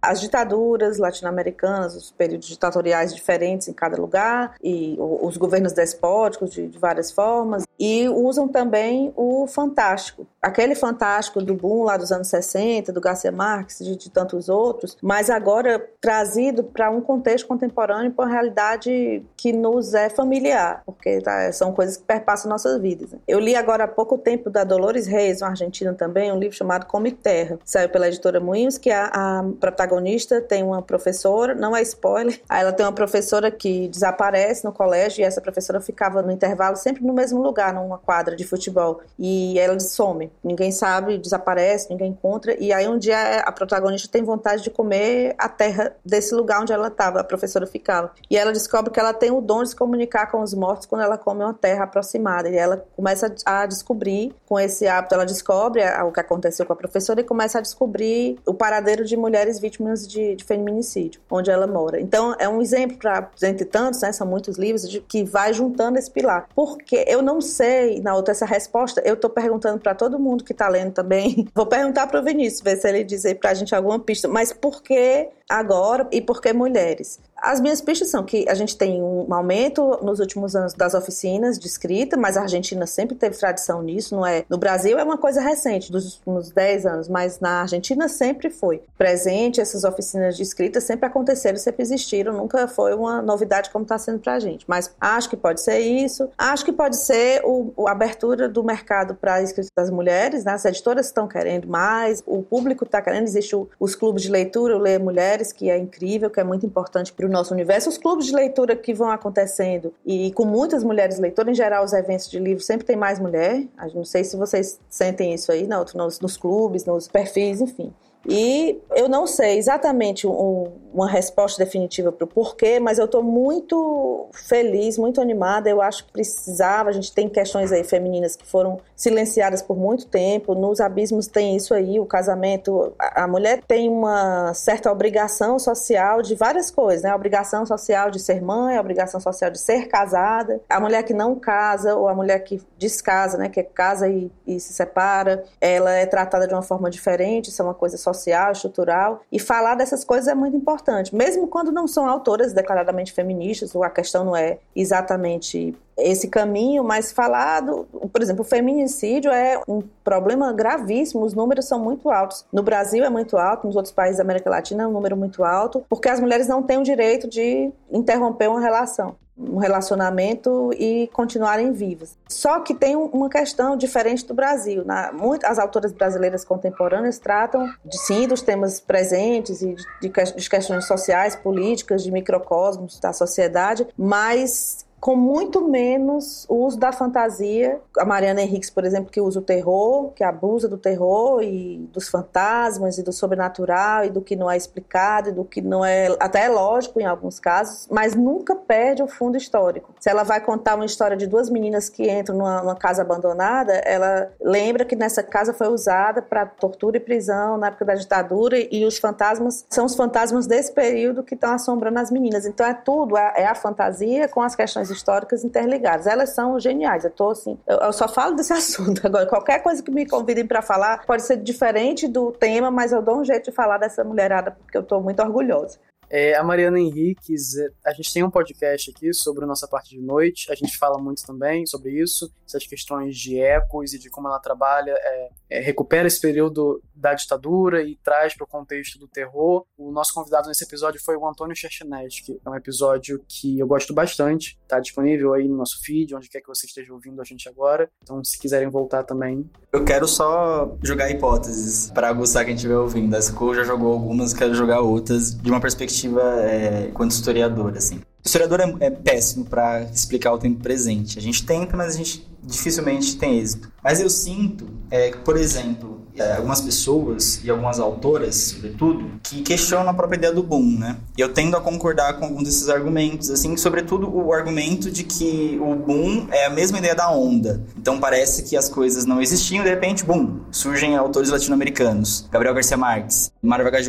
[0.01, 6.67] as ditaduras latino-americanas, os períodos ditatoriais diferentes em cada lugar, e os governos despóticos de,
[6.67, 10.27] de várias formas, e usam também o fantástico.
[10.41, 14.97] Aquele fantástico do boom lá dos anos 60, do Garcia Marques, de, de tantos outros,
[15.01, 21.21] mas agora trazido para um contexto contemporâneo, para uma realidade que nos é familiar, porque
[21.21, 23.09] tá, são coisas que perpassam nossas vidas.
[23.27, 26.85] Eu li agora há pouco tempo da Dolores Reis, uma argentina também, um livro chamado
[26.85, 31.81] Come Terra, saiu pela editora Moinhos, que a, a protagonista tem uma professora, não é
[31.81, 36.75] spoiler, ela tem uma professora que desaparece no colégio e essa professora ficava no intervalo
[36.75, 40.31] sempre no mesmo lugar numa quadra de futebol e ela some.
[40.43, 42.55] Ninguém sabe, desaparece, ninguém encontra.
[42.59, 46.71] E aí um dia a protagonista tem vontade de comer a terra desse lugar onde
[46.71, 48.11] ela estava, a professora ficava.
[48.29, 51.01] E ela descobre que ela tem o dom de se comunicar com os mortos quando
[51.01, 52.49] ela come uma terra aproximada.
[52.49, 56.75] E ela começa a descobrir, com esse hábito, ela descobre o que aconteceu com a
[56.75, 61.67] professora e começa a descobrir o paradeiro de mulheres vítimas de, de feminicídio, onde ela
[61.67, 61.99] mora.
[61.99, 65.97] Então é um exemplo para, entre tantos, né, são muitos livros, de, que vai juntando
[65.97, 66.47] esse pilar.
[66.55, 69.01] Porque eu não sei, na outra, essa resposta.
[69.03, 71.47] Eu estou perguntando para todo mundo que está lendo também.
[71.53, 74.27] Vou perguntar para o Vinícius, ver se ele dizer para a gente alguma pista.
[74.27, 77.19] Mas por que agora e por que mulheres?
[77.41, 81.57] As minhas pistas são que a gente tem um aumento nos últimos anos das oficinas
[81.57, 84.43] de escrita, mas a Argentina sempre teve tradição nisso, não é?
[84.49, 88.81] No Brasil é uma coisa recente, dos últimos 10 anos, mas na Argentina sempre foi
[88.97, 93.97] presente, essas oficinas de escrita sempre aconteceram, sempre existiram, nunca foi uma novidade como está
[93.97, 94.65] sendo para a gente.
[94.67, 99.15] Mas acho que pode ser isso, acho que pode ser o, a abertura do mercado
[99.15, 100.53] para a escrita das mulheres, né?
[100.53, 104.79] as editoras estão querendo mais, o público está querendo, existem os clubes de leitura, o
[104.79, 107.89] Ler Mulheres, que é incrível, que é muito importante para nosso universo.
[107.89, 111.93] Os clubes de leitura que vão acontecendo e com muitas mulheres leitoras, em geral, os
[111.93, 113.63] eventos de livro sempre tem mais mulher.
[113.93, 117.93] Não sei se vocês sentem isso aí, não, nos, nos clubes, nos perfis, enfim.
[118.27, 123.23] E eu não sei exatamente um, uma resposta definitiva para o porquê, mas eu estou
[123.23, 125.69] muito feliz, muito animada.
[125.69, 126.89] Eu acho que precisava.
[126.89, 130.53] A gente tem questões aí femininas que foram silenciadas por muito tempo.
[130.53, 132.93] Nos abismos tem isso aí, o casamento.
[132.99, 137.11] A, a mulher tem uma certa obrigação social de várias coisas, né?
[137.11, 140.61] A obrigação social de ser mãe, a obrigação social de ser casada.
[140.69, 143.47] A mulher que não casa ou a mulher que descasa, né?
[143.47, 147.49] Que casa e, e se separa, ela é tratada de uma forma diferente.
[147.49, 151.47] Isso é uma coisa social social, estrutural, e falar dessas coisas é muito importante, mesmo
[151.47, 157.87] quando não são autoras declaradamente feministas, a questão não é exatamente esse caminho, mas falado,
[158.11, 162.45] por exemplo, o feminicídio é um problema gravíssimo, os números são muito altos.
[162.51, 165.43] No Brasil é muito alto, nos outros países da América Latina é um número muito
[165.43, 171.09] alto, porque as mulheres não têm o direito de interromper uma relação um relacionamento e
[171.13, 172.17] continuarem vivas.
[172.27, 174.83] Só que tem uma questão diferente do Brasil.
[174.85, 175.11] Na,
[175.45, 181.35] as autoras brasileiras contemporâneas tratam de sim dos temas presentes e de, de questões sociais,
[181.35, 187.79] políticas, de microcosmos da sociedade, mas com muito menos uso da fantasia.
[187.97, 192.09] A Mariana Henriques, por exemplo, que usa o terror, que abusa do terror e dos
[192.09, 196.07] fantasmas e do sobrenatural e do que não é explicado e do que não é
[196.19, 199.93] até é lógico em alguns casos, mas nunca perde o fundo histórico.
[199.99, 203.73] Se ela vai contar uma história de duas meninas que entram numa, numa casa abandonada,
[203.73, 208.57] ela lembra que nessa casa foi usada para tortura e prisão na época da ditadura
[208.57, 212.45] e os fantasmas são os fantasmas desse período que estão assombrando as meninas.
[212.45, 216.07] Então é tudo, é, é a fantasia com as questões históricas interligadas.
[216.07, 217.03] Elas são geniais.
[217.03, 219.25] Eu tô assim, eu, eu só falo desse assunto agora.
[219.25, 223.19] Qualquer coisa que me convidem para falar pode ser diferente do tema, mas eu dou
[223.19, 225.77] um jeito de falar dessa mulherada porque eu tô muito orgulhosa.
[226.11, 230.01] É, a Mariana Henriques, é, a gente tem um podcast aqui sobre nossa parte de
[230.01, 234.27] noite, a gente fala muito também sobre isso, essas questões de ecos e de como
[234.27, 239.07] ela trabalha, é, é, recupera esse período da ditadura e traz para o contexto do
[239.07, 239.65] terror.
[239.77, 243.67] O nosso convidado nesse episódio foi o Antônio Cherchinetti, que é um episódio que eu
[243.67, 247.23] gosto bastante, está disponível aí no nosso feed, onde quer que você esteja ouvindo a
[247.23, 249.49] gente agora, então se quiserem voltar também.
[249.71, 253.15] Eu quero só jogar hipóteses para aguçar quem estiver ouvindo.
[253.15, 258.01] A School já jogou algumas, quero jogar outras de uma perspectiva é, quanto historiador, assim.
[258.23, 261.17] O historiador é, é péssimo para explicar o tempo presente.
[261.17, 263.71] A gente tenta, mas a gente dificilmente tem êxito.
[263.83, 269.89] Mas eu sinto, é, por exemplo, é, algumas pessoas e algumas autoras, sobretudo, que questionam
[269.89, 270.97] a própria ideia do boom, né?
[271.17, 275.59] E eu tendo a concordar com alguns desses argumentos, assim, sobretudo o argumento de que
[275.61, 277.61] o boom é a mesma ideia da onda.
[277.77, 282.77] Então parece que as coisas não existiam, de repente, boom, surgem autores latino-americanos, Gabriel Garcia
[282.77, 283.87] Marques, Mário Vargas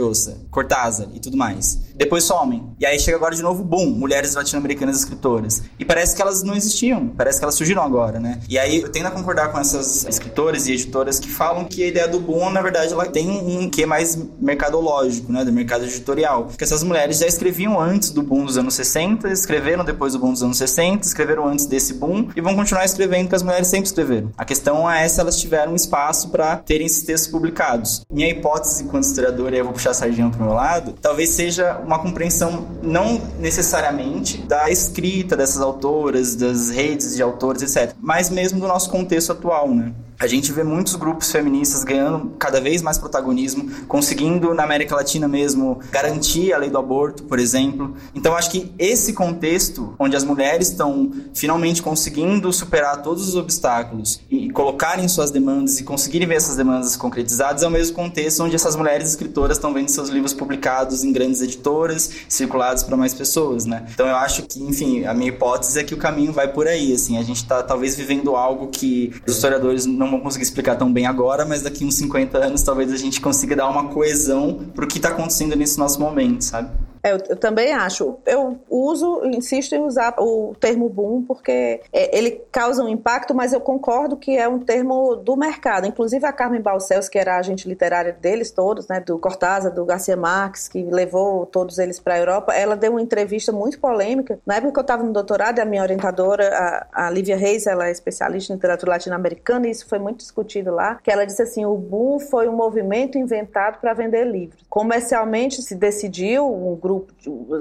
[0.51, 1.79] Cortázar e tudo mais.
[1.95, 2.65] Depois somem.
[2.79, 5.65] E aí chega agora de novo, boom, mulheres latino-americanas escritoras.
[5.79, 8.41] E parece que elas não existiam, parece que elas surgiram agora, né?
[8.49, 11.87] E aí eu tendo a concordar com essas escritoras e editoras que falam que a
[11.89, 16.45] ideia do boom, na verdade, ela tem um que mais mercadológico, né, do mercado editorial.
[16.45, 20.33] Porque essas mulheres já escreviam antes do boom dos anos 60, escreveram depois do boom
[20.33, 23.87] dos anos 60, escreveram antes desse boom e vão continuar escrevendo que as mulheres sempre
[23.87, 24.31] escreveram.
[24.37, 28.03] A questão é se elas tiveram espaço para terem esses textos publicados.
[28.13, 31.79] Minha hipótese enquanto historiador, e eu vou puxar a sardinha pro meu lado, talvez seja
[31.85, 38.61] uma compreensão não necessariamente da escrita dessas autoras, das redes de autores, etc, mas mesmo
[38.61, 39.93] do nosso contexto atual, né?
[40.21, 45.27] A gente vê muitos grupos feministas ganhando cada vez mais protagonismo, conseguindo na América Latina
[45.27, 47.97] mesmo garantir a lei do aborto, por exemplo.
[48.15, 54.21] Então acho que esse contexto onde as mulheres estão finalmente conseguindo superar todos os obstáculos
[54.31, 58.55] e colocarem suas demandas e conseguirem ver essas demandas concretizadas é o mesmo contexto onde
[58.55, 63.65] essas mulheres escritoras estão vendo seus livros publicados em grandes editoras, circulados para mais pessoas,
[63.65, 63.87] né?
[63.95, 66.93] Então eu acho que, enfim, a minha hipótese é que o caminho vai por aí,
[66.93, 70.93] assim, a gente está talvez vivendo algo que os historiadores não vão conseguir explicar tão
[70.93, 74.87] bem agora, mas daqui uns 50 anos talvez a gente consiga dar uma coesão pro
[74.87, 76.71] que está acontecendo nesse nosso momento, sabe?
[77.03, 78.19] É, eu, eu, também acho.
[78.27, 83.53] Eu uso, insisto em usar o termo boom porque é, ele causa um impacto, mas
[83.53, 85.87] eu concordo que é um termo do mercado.
[85.87, 89.85] Inclusive a Carmen Balcells, que era a agente literária deles todos, né, do Cortázar, do
[89.85, 94.39] Garcia Marques, que levou todos eles para a Europa, ela deu uma entrevista muito polêmica.
[94.45, 96.49] Na época que eu estava no doutorado, a minha orientadora,
[96.93, 100.71] a, a Lívia Reis, ela é especialista em literatura latino-americana, e isso foi muito discutido
[100.73, 104.65] lá, que ela disse assim, o boom foi um movimento inventado para vender livros.
[104.69, 107.13] Comercialmente se decidiu um grupo grupo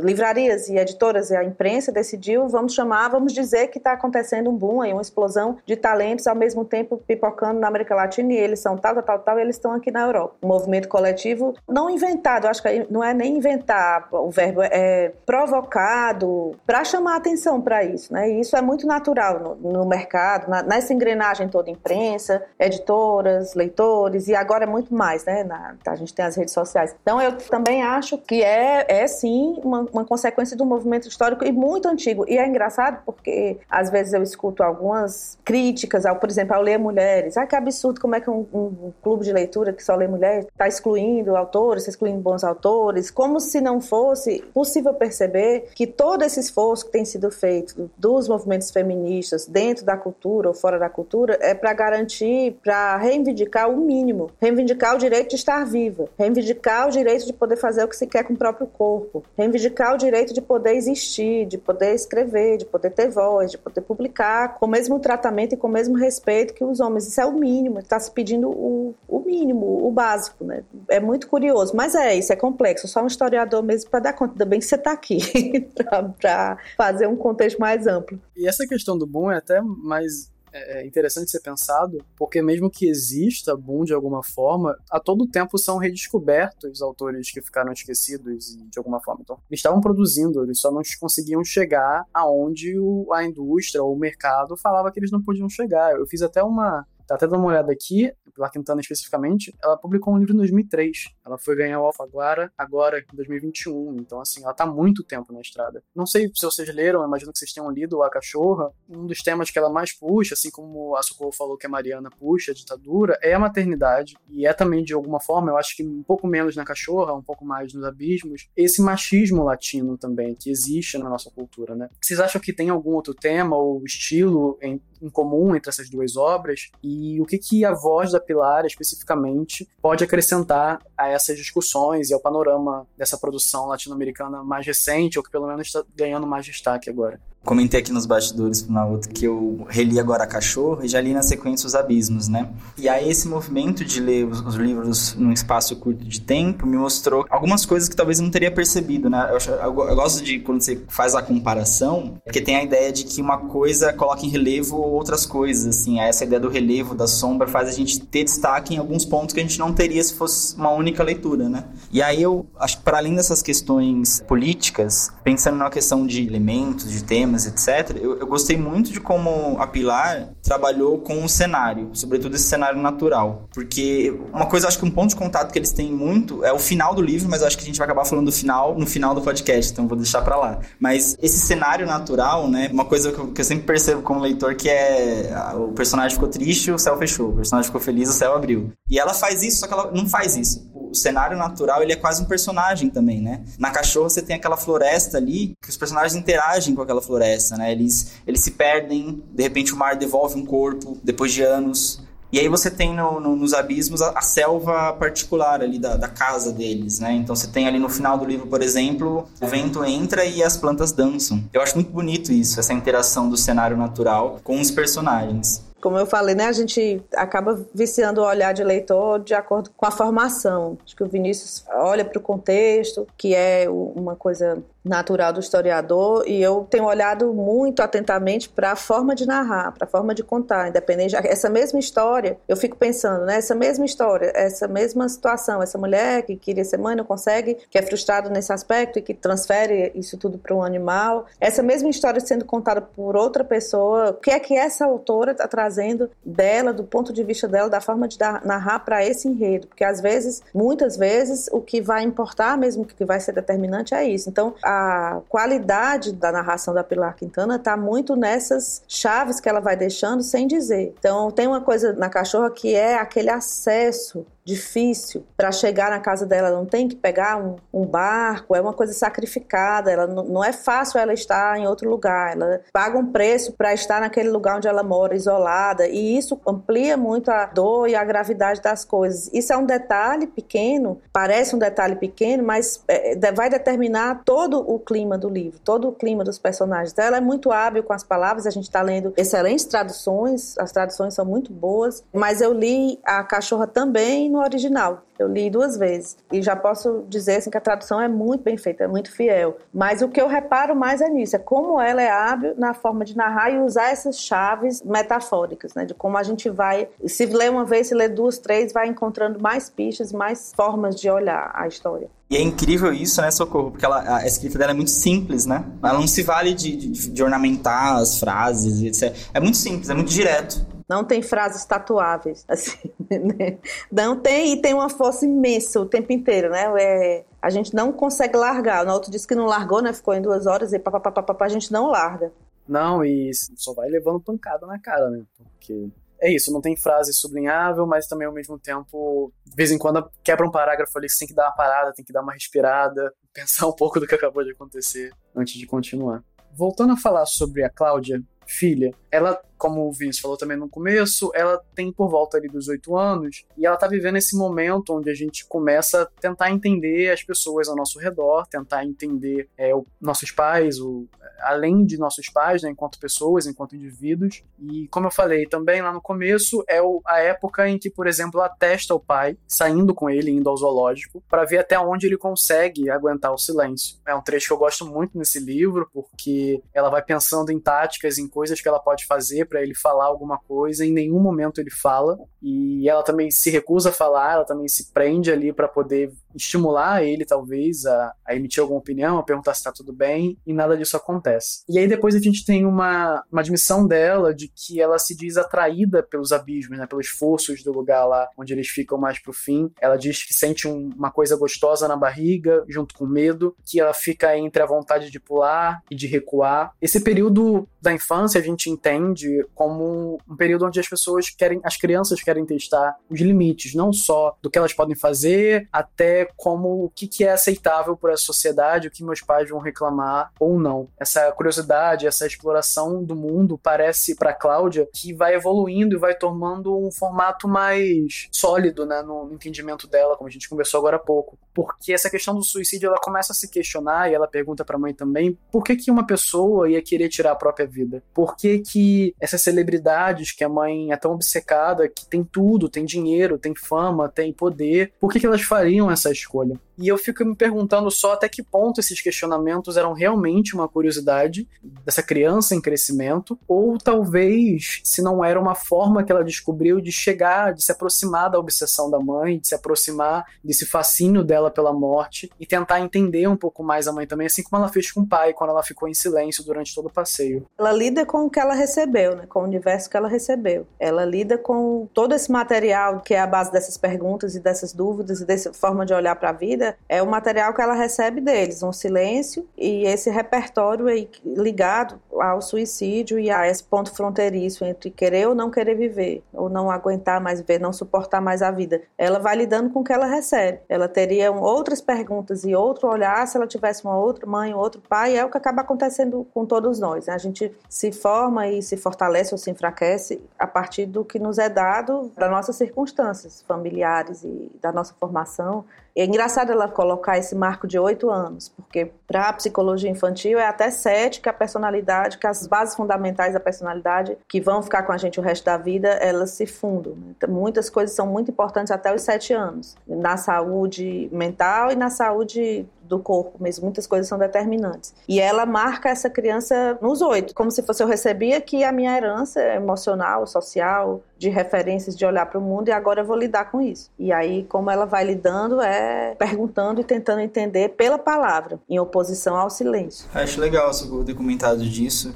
[0.03, 4.55] livrarias e editoras e a imprensa decidiu, vamos chamar, vamos dizer que está acontecendo um
[4.55, 8.59] boom aí, uma explosão de talentos ao mesmo tempo pipocando na América Latina e eles
[8.59, 10.35] são tal, tal, tal, tal e eles estão aqui na Europa.
[10.41, 16.55] Um movimento coletivo não inventado, acho que não é nem inventar o verbo, é provocado
[16.65, 18.29] para chamar atenção para isso, né?
[18.29, 24.27] E isso é muito natural no, no mercado, na, nessa engrenagem toda, imprensa, editoras, leitores
[24.27, 25.43] e agora é muito mais, né?
[25.43, 26.95] Na, a gente tem as redes sociais.
[27.01, 31.51] Então eu também acho que é, é sim uma, uma, consequência do movimento histórico e
[31.51, 32.25] muito antigo.
[32.27, 36.77] E é engraçado porque às vezes eu escuto algumas críticas, ao, por exemplo, ao ler
[36.77, 37.37] mulheres.
[37.37, 40.45] Ah, que absurdo, como é que um, um clube de leitura que só lê mulheres
[40.45, 46.23] está excluindo autores, está excluindo bons autores, como se não fosse possível perceber que todo
[46.23, 50.89] esse esforço que tem sido feito dos movimentos feministas dentro da cultura ou fora da
[50.89, 56.87] cultura é para garantir, para reivindicar o mínimo, reivindicar o direito de estar viva, reivindicar
[56.87, 59.97] o direito de poder fazer o que se quer com o próprio corpo, reivindicar o
[59.97, 64.65] direito de poder existir, de poder escrever, de poder ter voz, de poder publicar com
[64.65, 67.07] o mesmo tratamento e com o mesmo respeito que os homens.
[67.07, 70.63] Isso é o mínimo, está se pedindo o, o mínimo, o básico, né?
[70.87, 72.87] É muito curioso, mas é isso, é complexo.
[72.87, 74.33] Só um historiador mesmo para dar conta.
[74.33, 75.19] Ainda bem que você está aqui
[76.19, 78.19] para fazer um contexto mais amplo.
[78.35, 82.69] E essa questão do boom é até mais é, é interessante ser pensado, porque mesmo
[82.69, 88.57] que exista boom de alguma forma, a todo tempo são redescobertos autores que ficaram esquecidos
[88.69, 89.21] de alguma forma.
[89.23, 92.75] Então, eles estavam produzindo, eles só não conseguiam chegar aonde
[93.13, 95.95] a indústria ou o mercado falava que eles não podiam chegar.
[95.95, 100.13] Eu fiz até uma Tá até dando uma olhada aqui, pela Quintana especificamente, ela publicou
[100.13, 101.09] um livro em 2003.
[101.25, 103.95] Ela foi ganhar o Alfaguara agora, em 2021.
[103.99, 105.83] Então, assim, ela tá muito tempo na estrada.
[105.95, 108.71] Não sei se vocês leram, imagino que vocês tenham lido A Cachorra.
[108.87, 112.11] Um dos temas que ela mais puxa, assim como a Socorro falou que a Mariana
[112.11, 114.15] puxa, a ditadura, é a maternidade.
[114.29, 117.23] E é também, de alguma forma, eu acho que um pouco menos na Cachorra, um
[117.23, 121.89] pouco mais nos Abismos, esse machismo latino também, que existe na nossa cultura, né?
[121.99, 126.15] Vocês acham que tem algum outro tema ou estilo em, em comum entre essas duas
[126.15, 126.69] obras?
[126.83, 132.13] E o que, que a voz da Pilar, especificamente, pode acrescentar a essas discussões e
[132.13, 136.89] ao panorama dessa produção latino-americana mais recente, ou que pelo menos está ganhando mais destaque
[136.89, 137.19] agora.
[137.43, 141.23] Comentei aqui nos bastidores na outra que eu reli agora Cachorro e já li na
[141.23, 142.49] sequência Os Abismos, né?
[142.77, 146.77] E aí esse movimento de ler os, os livros num espaço curto de tempo me
[146.77, 149.29] mostrou algumas coisas que talvez eu não teria percebido, né?
[149.31, 153.05] Eu, eu, eu, gosto de quando você faz a comparação, porque tem a ideia de
[153.05, 155.99] que uma coisa coloca em relevo outras coisas, assim.
[155.99, 159.39] Essa ideia do relevo, da sombra, faz a gente ter destaque em alguns pontos que
[159.39, 161.63] a gente não teria se fosse uma única leitura, né?
[161.91, 166.91] E aí eu acho que para além dessas questões políticas, pensando na questão de elementos,
[166.91, 171.29] de temas, temas, etc., eu, eu, gostei muito de como a Pilar trabalhou com o
[171.29, 173.47] cenário, sobretudo esse cenário natural.
[173.53, 176.59] Porque uma coisa, acho que um ponto de contato que eles têm muito é o
[176.59, 179.13] final do livro, mas acho que a gente vai acabar falando do final no final
[179.13, 180.59] do podcast, então vou deixar para lá.
[180.79, 184.55] Mas esse cenário natural, né, uma coisa que eu, que eu sempre percebo como leitor
[184.55, 188.35] que é o personagem ficou triste, o céu fechou, o personagem ficou feliz, o céu
[188.35, 188.71] abriu.
[188.89, 190.69] E ela faz isso, só que ela não faz isso.
[190.73, 193.43] O cenário natural, ele é quase um personagem também, né?
[193.59, 197.18] Na cachorra você tem aquela floresta ali, que os personagens interagem com aquela floresta,
[197.57, 197.71] né?
[197.71, 202.01] Eles, eles se perdem, de repente o mar devolve um corpo depois de anos.
[202.31, 206.07] E aí você tem no, no, nos abismos a, a, selva particular ali da, da,
[206.07, 207.11] casa deles, né?
[207.13, 210.55] Então você tem ali no final do livro, por exemplo, o vento entra e as
[210.55, 211.43] plantas dançam.
[211.51, 216.05] Eu acho muito bonito isso, essa interação do cenário natural com os personagens como eu
[216.05, 220.77] falei, né, a gente acaba viciando o olhar de leitor de acordo com a formação.
[220.85, 226.23] Acho que o Vinícius olha para o contexto, que é uma coisa natural do historiador,
[226.27, 230.23] e eu tenho olhado muito atentamente para a forma de narrar, para a forma de
[230.23, 235.61] contar, independente essa mesma história, eu fico pensando, né, essa mesma história, essa mesma situação,
[235.61, 239.13] essa mulher que queria ser mãe não consegue, que é frustrada nesse aspecto e que
[239.13, 244.13] transfere isso tudo para um animal, essa mesma história sendo contada por outra pessoa, o
[244.13, 248.07] que é que essa autora está trazendo dela, do ponto de vista dela, da forma
[248.07, 252.83] de narrar para esse enredo, porque às vezes, muitas vezes, o que vai importar mesmo,
[252.83, 254.29] o que vai ser determinante é isso.
[254.29, 259.75] Então, a qualidade da narração da Pilar Quintana está muito nessas chaves que ela vai
[259.75, 260.93] deixando sem dizer.
[260.99, 266.25] Então, tem uma coisa na cachorra que é aquele acesso difícil para chegar na casa
[266.25, 266.49] dela.
[266.49, 269.91] não tem que pegar um, um barco, é uma coisa sacrificada.
[269.91, 272.33] Ela não, não, é fácil ela estar em outro lugar.
[272.33, 275.87] Ela paga um preço para estar naquele lugar onde ela mora, isolada.
[275.87, 279.29] E isso amplia muito a dor e a gravidade das coisas.
[279.33, 284.79] Isso é um detalhe pequeno, parece um detalhe pequeno, mas é, vai determinar todo o
[284.79, 286.91] clima do livro, todo o clima dos personagens.
[286.91, 288.47] Então, ela é muito hábil com as palavras.
[288.47, 292.03] A gente está lendo excelentes traduções, as traduções são muito boas.
[292.13, 295.03] Mas eu li a cachorra também no original.
[295.17, 296.17] Eu li duas vezes.
[296.31, 299.57] E já posso dizer assim, que a tradução é muito bem feita, é muito fiel.
[299.73, 303.03] Mas o que eu reparo mais é nisso, é como ela é hábil na forma
[303.03, 305.83] de narrar e usar essas chaves metafóricas, né?
[305.83, 309.39] De como a gente vai, se lê uma vez, se lê duas, três, vai encontrando
[309.39, 312.09] mais pistas, mais formas de olhar a história.
[312.29, 313.71] E é incrível isso, né, Socorro?
[313.71, 315.65] Porque ela, a escrita dela é muito simples, né?
[315.81, 319.17] Ela não se vale de, de, de ornamentar as frases, etc.
[319.33, 320.78] É muito simples, é muito direto.
[320.89, 323.59] Não tem frases tatuáveis, assim, né?
[323.91, 326.73] Não tem, e tem uma força imensa o tempo inteiro, né?
[326.81, 328.85] É, a gente não consegue largar.
[328.87, 329.93] O outro disse que não largou, né?
[329.93, 332.33] Ficou em duas horas e papapá, a gente não larga.
[332.67, 335.23] Não, e só vai levando pancada na cara, né?
[335.37, 335.89] Porque
[336.21, 340.09] é isso, não tem frase sublinhável, mas também ao mesmo tempo, de vez em quando
[340.23, 343.13] quebra um parágrafo ali, você tem que dar uma parada, tem que dar uma respirada,
[343.33, 346.23] pensar um pouco do que acabou de acontecer antes de continuar.
[346.51, 351.31] Voltando a falar sobre a Cláudia, filha, ela como o Vince falou também no começo,
[351.35, 355.09] ela tem por volta ali dos oito anos e ela tá vivendo esse momento onde
[355.09, 359.85] a gente começa a tentar entender as pessoas ao nosso redor, tentar entender é, o,
[359.99, 361.05] nossos pais, o,
[361.41, 364.43] além de nossos pais, né, enquanto pessoas, enquanto indivíduos.
[364.59, 368.39] E como eu falei também lá no começo, é a época em que, por exemplo,
[368.39, 372.17] ela testa o pai, saindo com ele, indo ao zoológico, para ver até onde ele
[372.17, 373.97] consegue aguentar o silêncio.
[374.07, 378.17] É um trecho que eu gosto muito nesse livro, porque ela vai pensando em táticas,
[378.17, 381.71] em coisas que ela pode fazer para ele falar alguma coisa, em nenhum momento ele
[381.71, 386.11] fala, e ela também se recusa a falar, ela também se prende ali para poder
[386.35, 390.53] estimular ele, talvez, a, a, emitir alguma opinião, a perguntar se tá tudo bem, e
[390.53, 391.63] nada disso acontece.
[391.67, 395.37] E aí depois a gente tem uma, uma admissão dela de que ela se diz
[395.37, 399.71] atraída pelos abismos, né, pelos forços do lugar lá onde eles ficam mais pro fim.
[399.81, 403.93] Ela diz que sente um, uma coisa gostosa na barriga, junto com medo, que ela
[403.93, 406.73] fica entre a vontade de pular e de recuar.
[406.81, 411.77] Esse período da infância a gente entende como um período onde as pessoas querem, as
[411.77, 416.89] crianças querem testar os limites, não só do que elas podem fazer, até como o
[416.89, 420.87] que, que é aceitável para a sociedade, o que meus pais vão reclamar ou não.
[420.99, 426.77] Essa curiosidade, essa exploração do mundo parece para Cláudia que vai evoluindo e vai tomando
[426.77, 431.37] um formato mais sólido, né, no entendimento dela, como a gente conversou agora há pouco.
[431.53, 434.79] Porque essa questão do suicídio, ela começa a se questionar e ela pergunta para a
[434.79, 438.03] mãe também, por que que uma pessoa ia querer tirar a própria vida?
[438.13, 442.85] Por que que essas celebridades que a mãe é tão obcecada, que tem tudo, tem
[442.85, 446.59] dinheiro, tem fama, tem poder, por que que elas fariam essa escolha?
[446.81, 451.45] E eu fico me perguntando só até que ponto esses questionamentos eram realmente uma curiosidade
[451.85, 456.89] dessa criança em crescimento, ou talvez se não era uma forma que ela descobriu de
[456.89, 461.73] chegar, de se aproximar da obsessão da mãe, de se aproximar desse fascínio dela pela
[461.73, 465.01] morte e tentar entender um pouco mais a mãe também, assim como ela fez com
[465.01, 467.45] o pai quando ela ficou em silêncio durante todo o passeio.
[467.57, 470.65] Ela lida com o que ela recebeu, né, com o universo que ela recebeu.
[470.79, 475.19] Ela lida com todo esse material que é a base dessas perguntas e dessas dúvidas
[475.19, 478.63] e dessa forma de olhar para a vida, é o material que ela recebe deles,
[478.63, 484.89] um silêncio e esse repertório aí ligado ao suicídio e a esse ponto fronteiriço entre
[484.89, 488.81] querer ou não querer viver, ou não aguentar mais viver, não suportar mais a vida.
[488.97, 490.59] Ela vai lidando com o que ela recebe.
[490.67, 495.17] Ela teria outras perguntas e outro olhar se ela tivesse uma outra mãe, outro pai,
[495.17, 497.07] é o que acaba acontecendo com todos nós.
[497.07, 497.13] Né?
[497.13, 501.37] A gente se forma e se fortalece ou se enfraquece a partir do que nos
[501.37, 505.65] é dado das nossas circunstâncias familiares e da nossa formação
[505.95, 510.47] é engraçado ela colocar esse marco de oito anos, porque para a psicologia infantil é
[510.47, 514.91] até sete que a personalidade, que as bases fundamentais da personalidade, que vão ficar com
[514.91, 516.93] a gente o resto da vida, elas se fundam.
[516.93, 517.13] Né?
[517.17, 521.89] Então, muitas coisas são muito importantes até os sete anos, na saúde mental e na
[521.89, 524.93] saúde do corpo mesmo, muitas coisas são determinantes.
[525.07, 528.97] E ela marca essa criança nos oito, como se fosse eu recebia que a minha
[528.97, 533.51] herança emocional, social, de referências de olhar para o mundo e agora eu vou lidar
[533.51, 533.91] com isso.
[533.99, 539.35] E aí, como ela vai lidando, é perguntando e tentando entender pela palavra, em oposição
[539.35, 540.07] ao silêncio.
[540.13, 542.15] Acho legal você ter comentado disso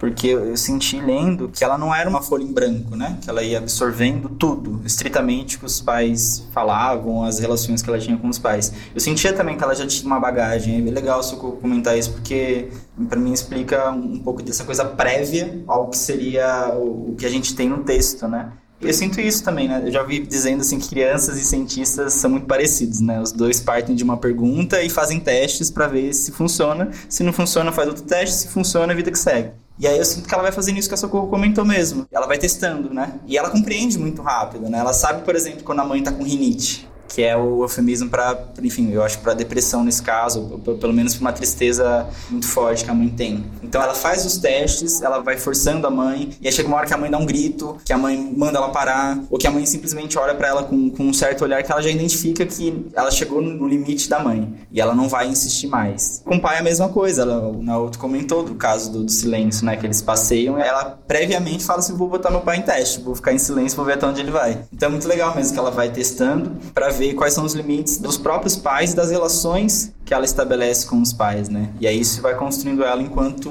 [0.00, 3.18] porque eu senti lendo que ela não era uma folha em branco, né?
[3.20, 8.16] Que ela ia absorvendo tudo, estritamente que os pais falavam, as relações que ela tinha
[8.16, 8.72] com os pais.
[8.94, 12.70] Eu sentia também que ela já tinha uma bagagem, é legal você comentar isso, porque
[13.10, 17.54] para mim explica um pouco dessa coisa prévia ao que seria o que a gente
[17.54, 18.52] tem no texto, né?
[18.80, 19.82] Eu sinto isso também, né?
[19.84, 23.20] Eu já ouvi dizendo assim que crianças e cientistas são muito parecidos, né?
[23.20, 26.90] Os dois partem de uma pergunta e fazem testes para ver se funciona.
[27.08, 28.36] Se não funciona, faz outro teste.
[28.36, 29.50] Se funciona, a vida que segue.
[29.78, 32.06] E aí eu sinto que ela vai fazendo isso que a Socorro comentou mesmo.
[32.10, 33.14] Ela vai testando, né?
[33.26, 34.78] E ela compreende muito rápido, né?
[34.78, 38.38] Ela sabe, por exemplo, quando a mãe tá com rinite que é o eufemismo para,
[38.62, 42.90] enfim, eu acho para depressão nesse caso, pelo menos para uma tristeza muito forte que
[42.90, 43.44] a mãe tem.
[43.64, 46.86] Então ela faz os testes, ela vai forçando a mãe, e aí chega uma hora
[46.86, 49.50] que a mãe dá um grito, que a mãe manda ela parar, ou que a
[49.50, 52.86] mãe simplesmente olha para ela com, com um certo olhar que ela já identifica que
[52.94, 56.22] ela chegou no limite da mãe, e ela não vai insistir mais.
[56.24, 59.10] Com o pai é a mesma coisa, ela, na outra comentou do caso do, do,
[59.10, 63.00] silêncio, né, que eles passeiam, ela previamente fala assim, vou botar meu pai em teste,
[63.00, 64.58] vou ficar em silêncio, vou ver até onde ele vai.
[64.72, 67.98] Então é muito legal mesmo que ela vai testando para ver quais são os limites
[67.98, 71.72] dos próprios pais e das relações que ela estabelece com os pais, né?
[71.80, 73.50] E aí isso vai construindo ela enquanto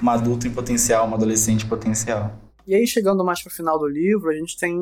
[0.00, 2.32] uma adulta em potencial, uma adolescente em potencial.
[2.66, 4.76] E aí, chegando mais pro final do livro, a gente tem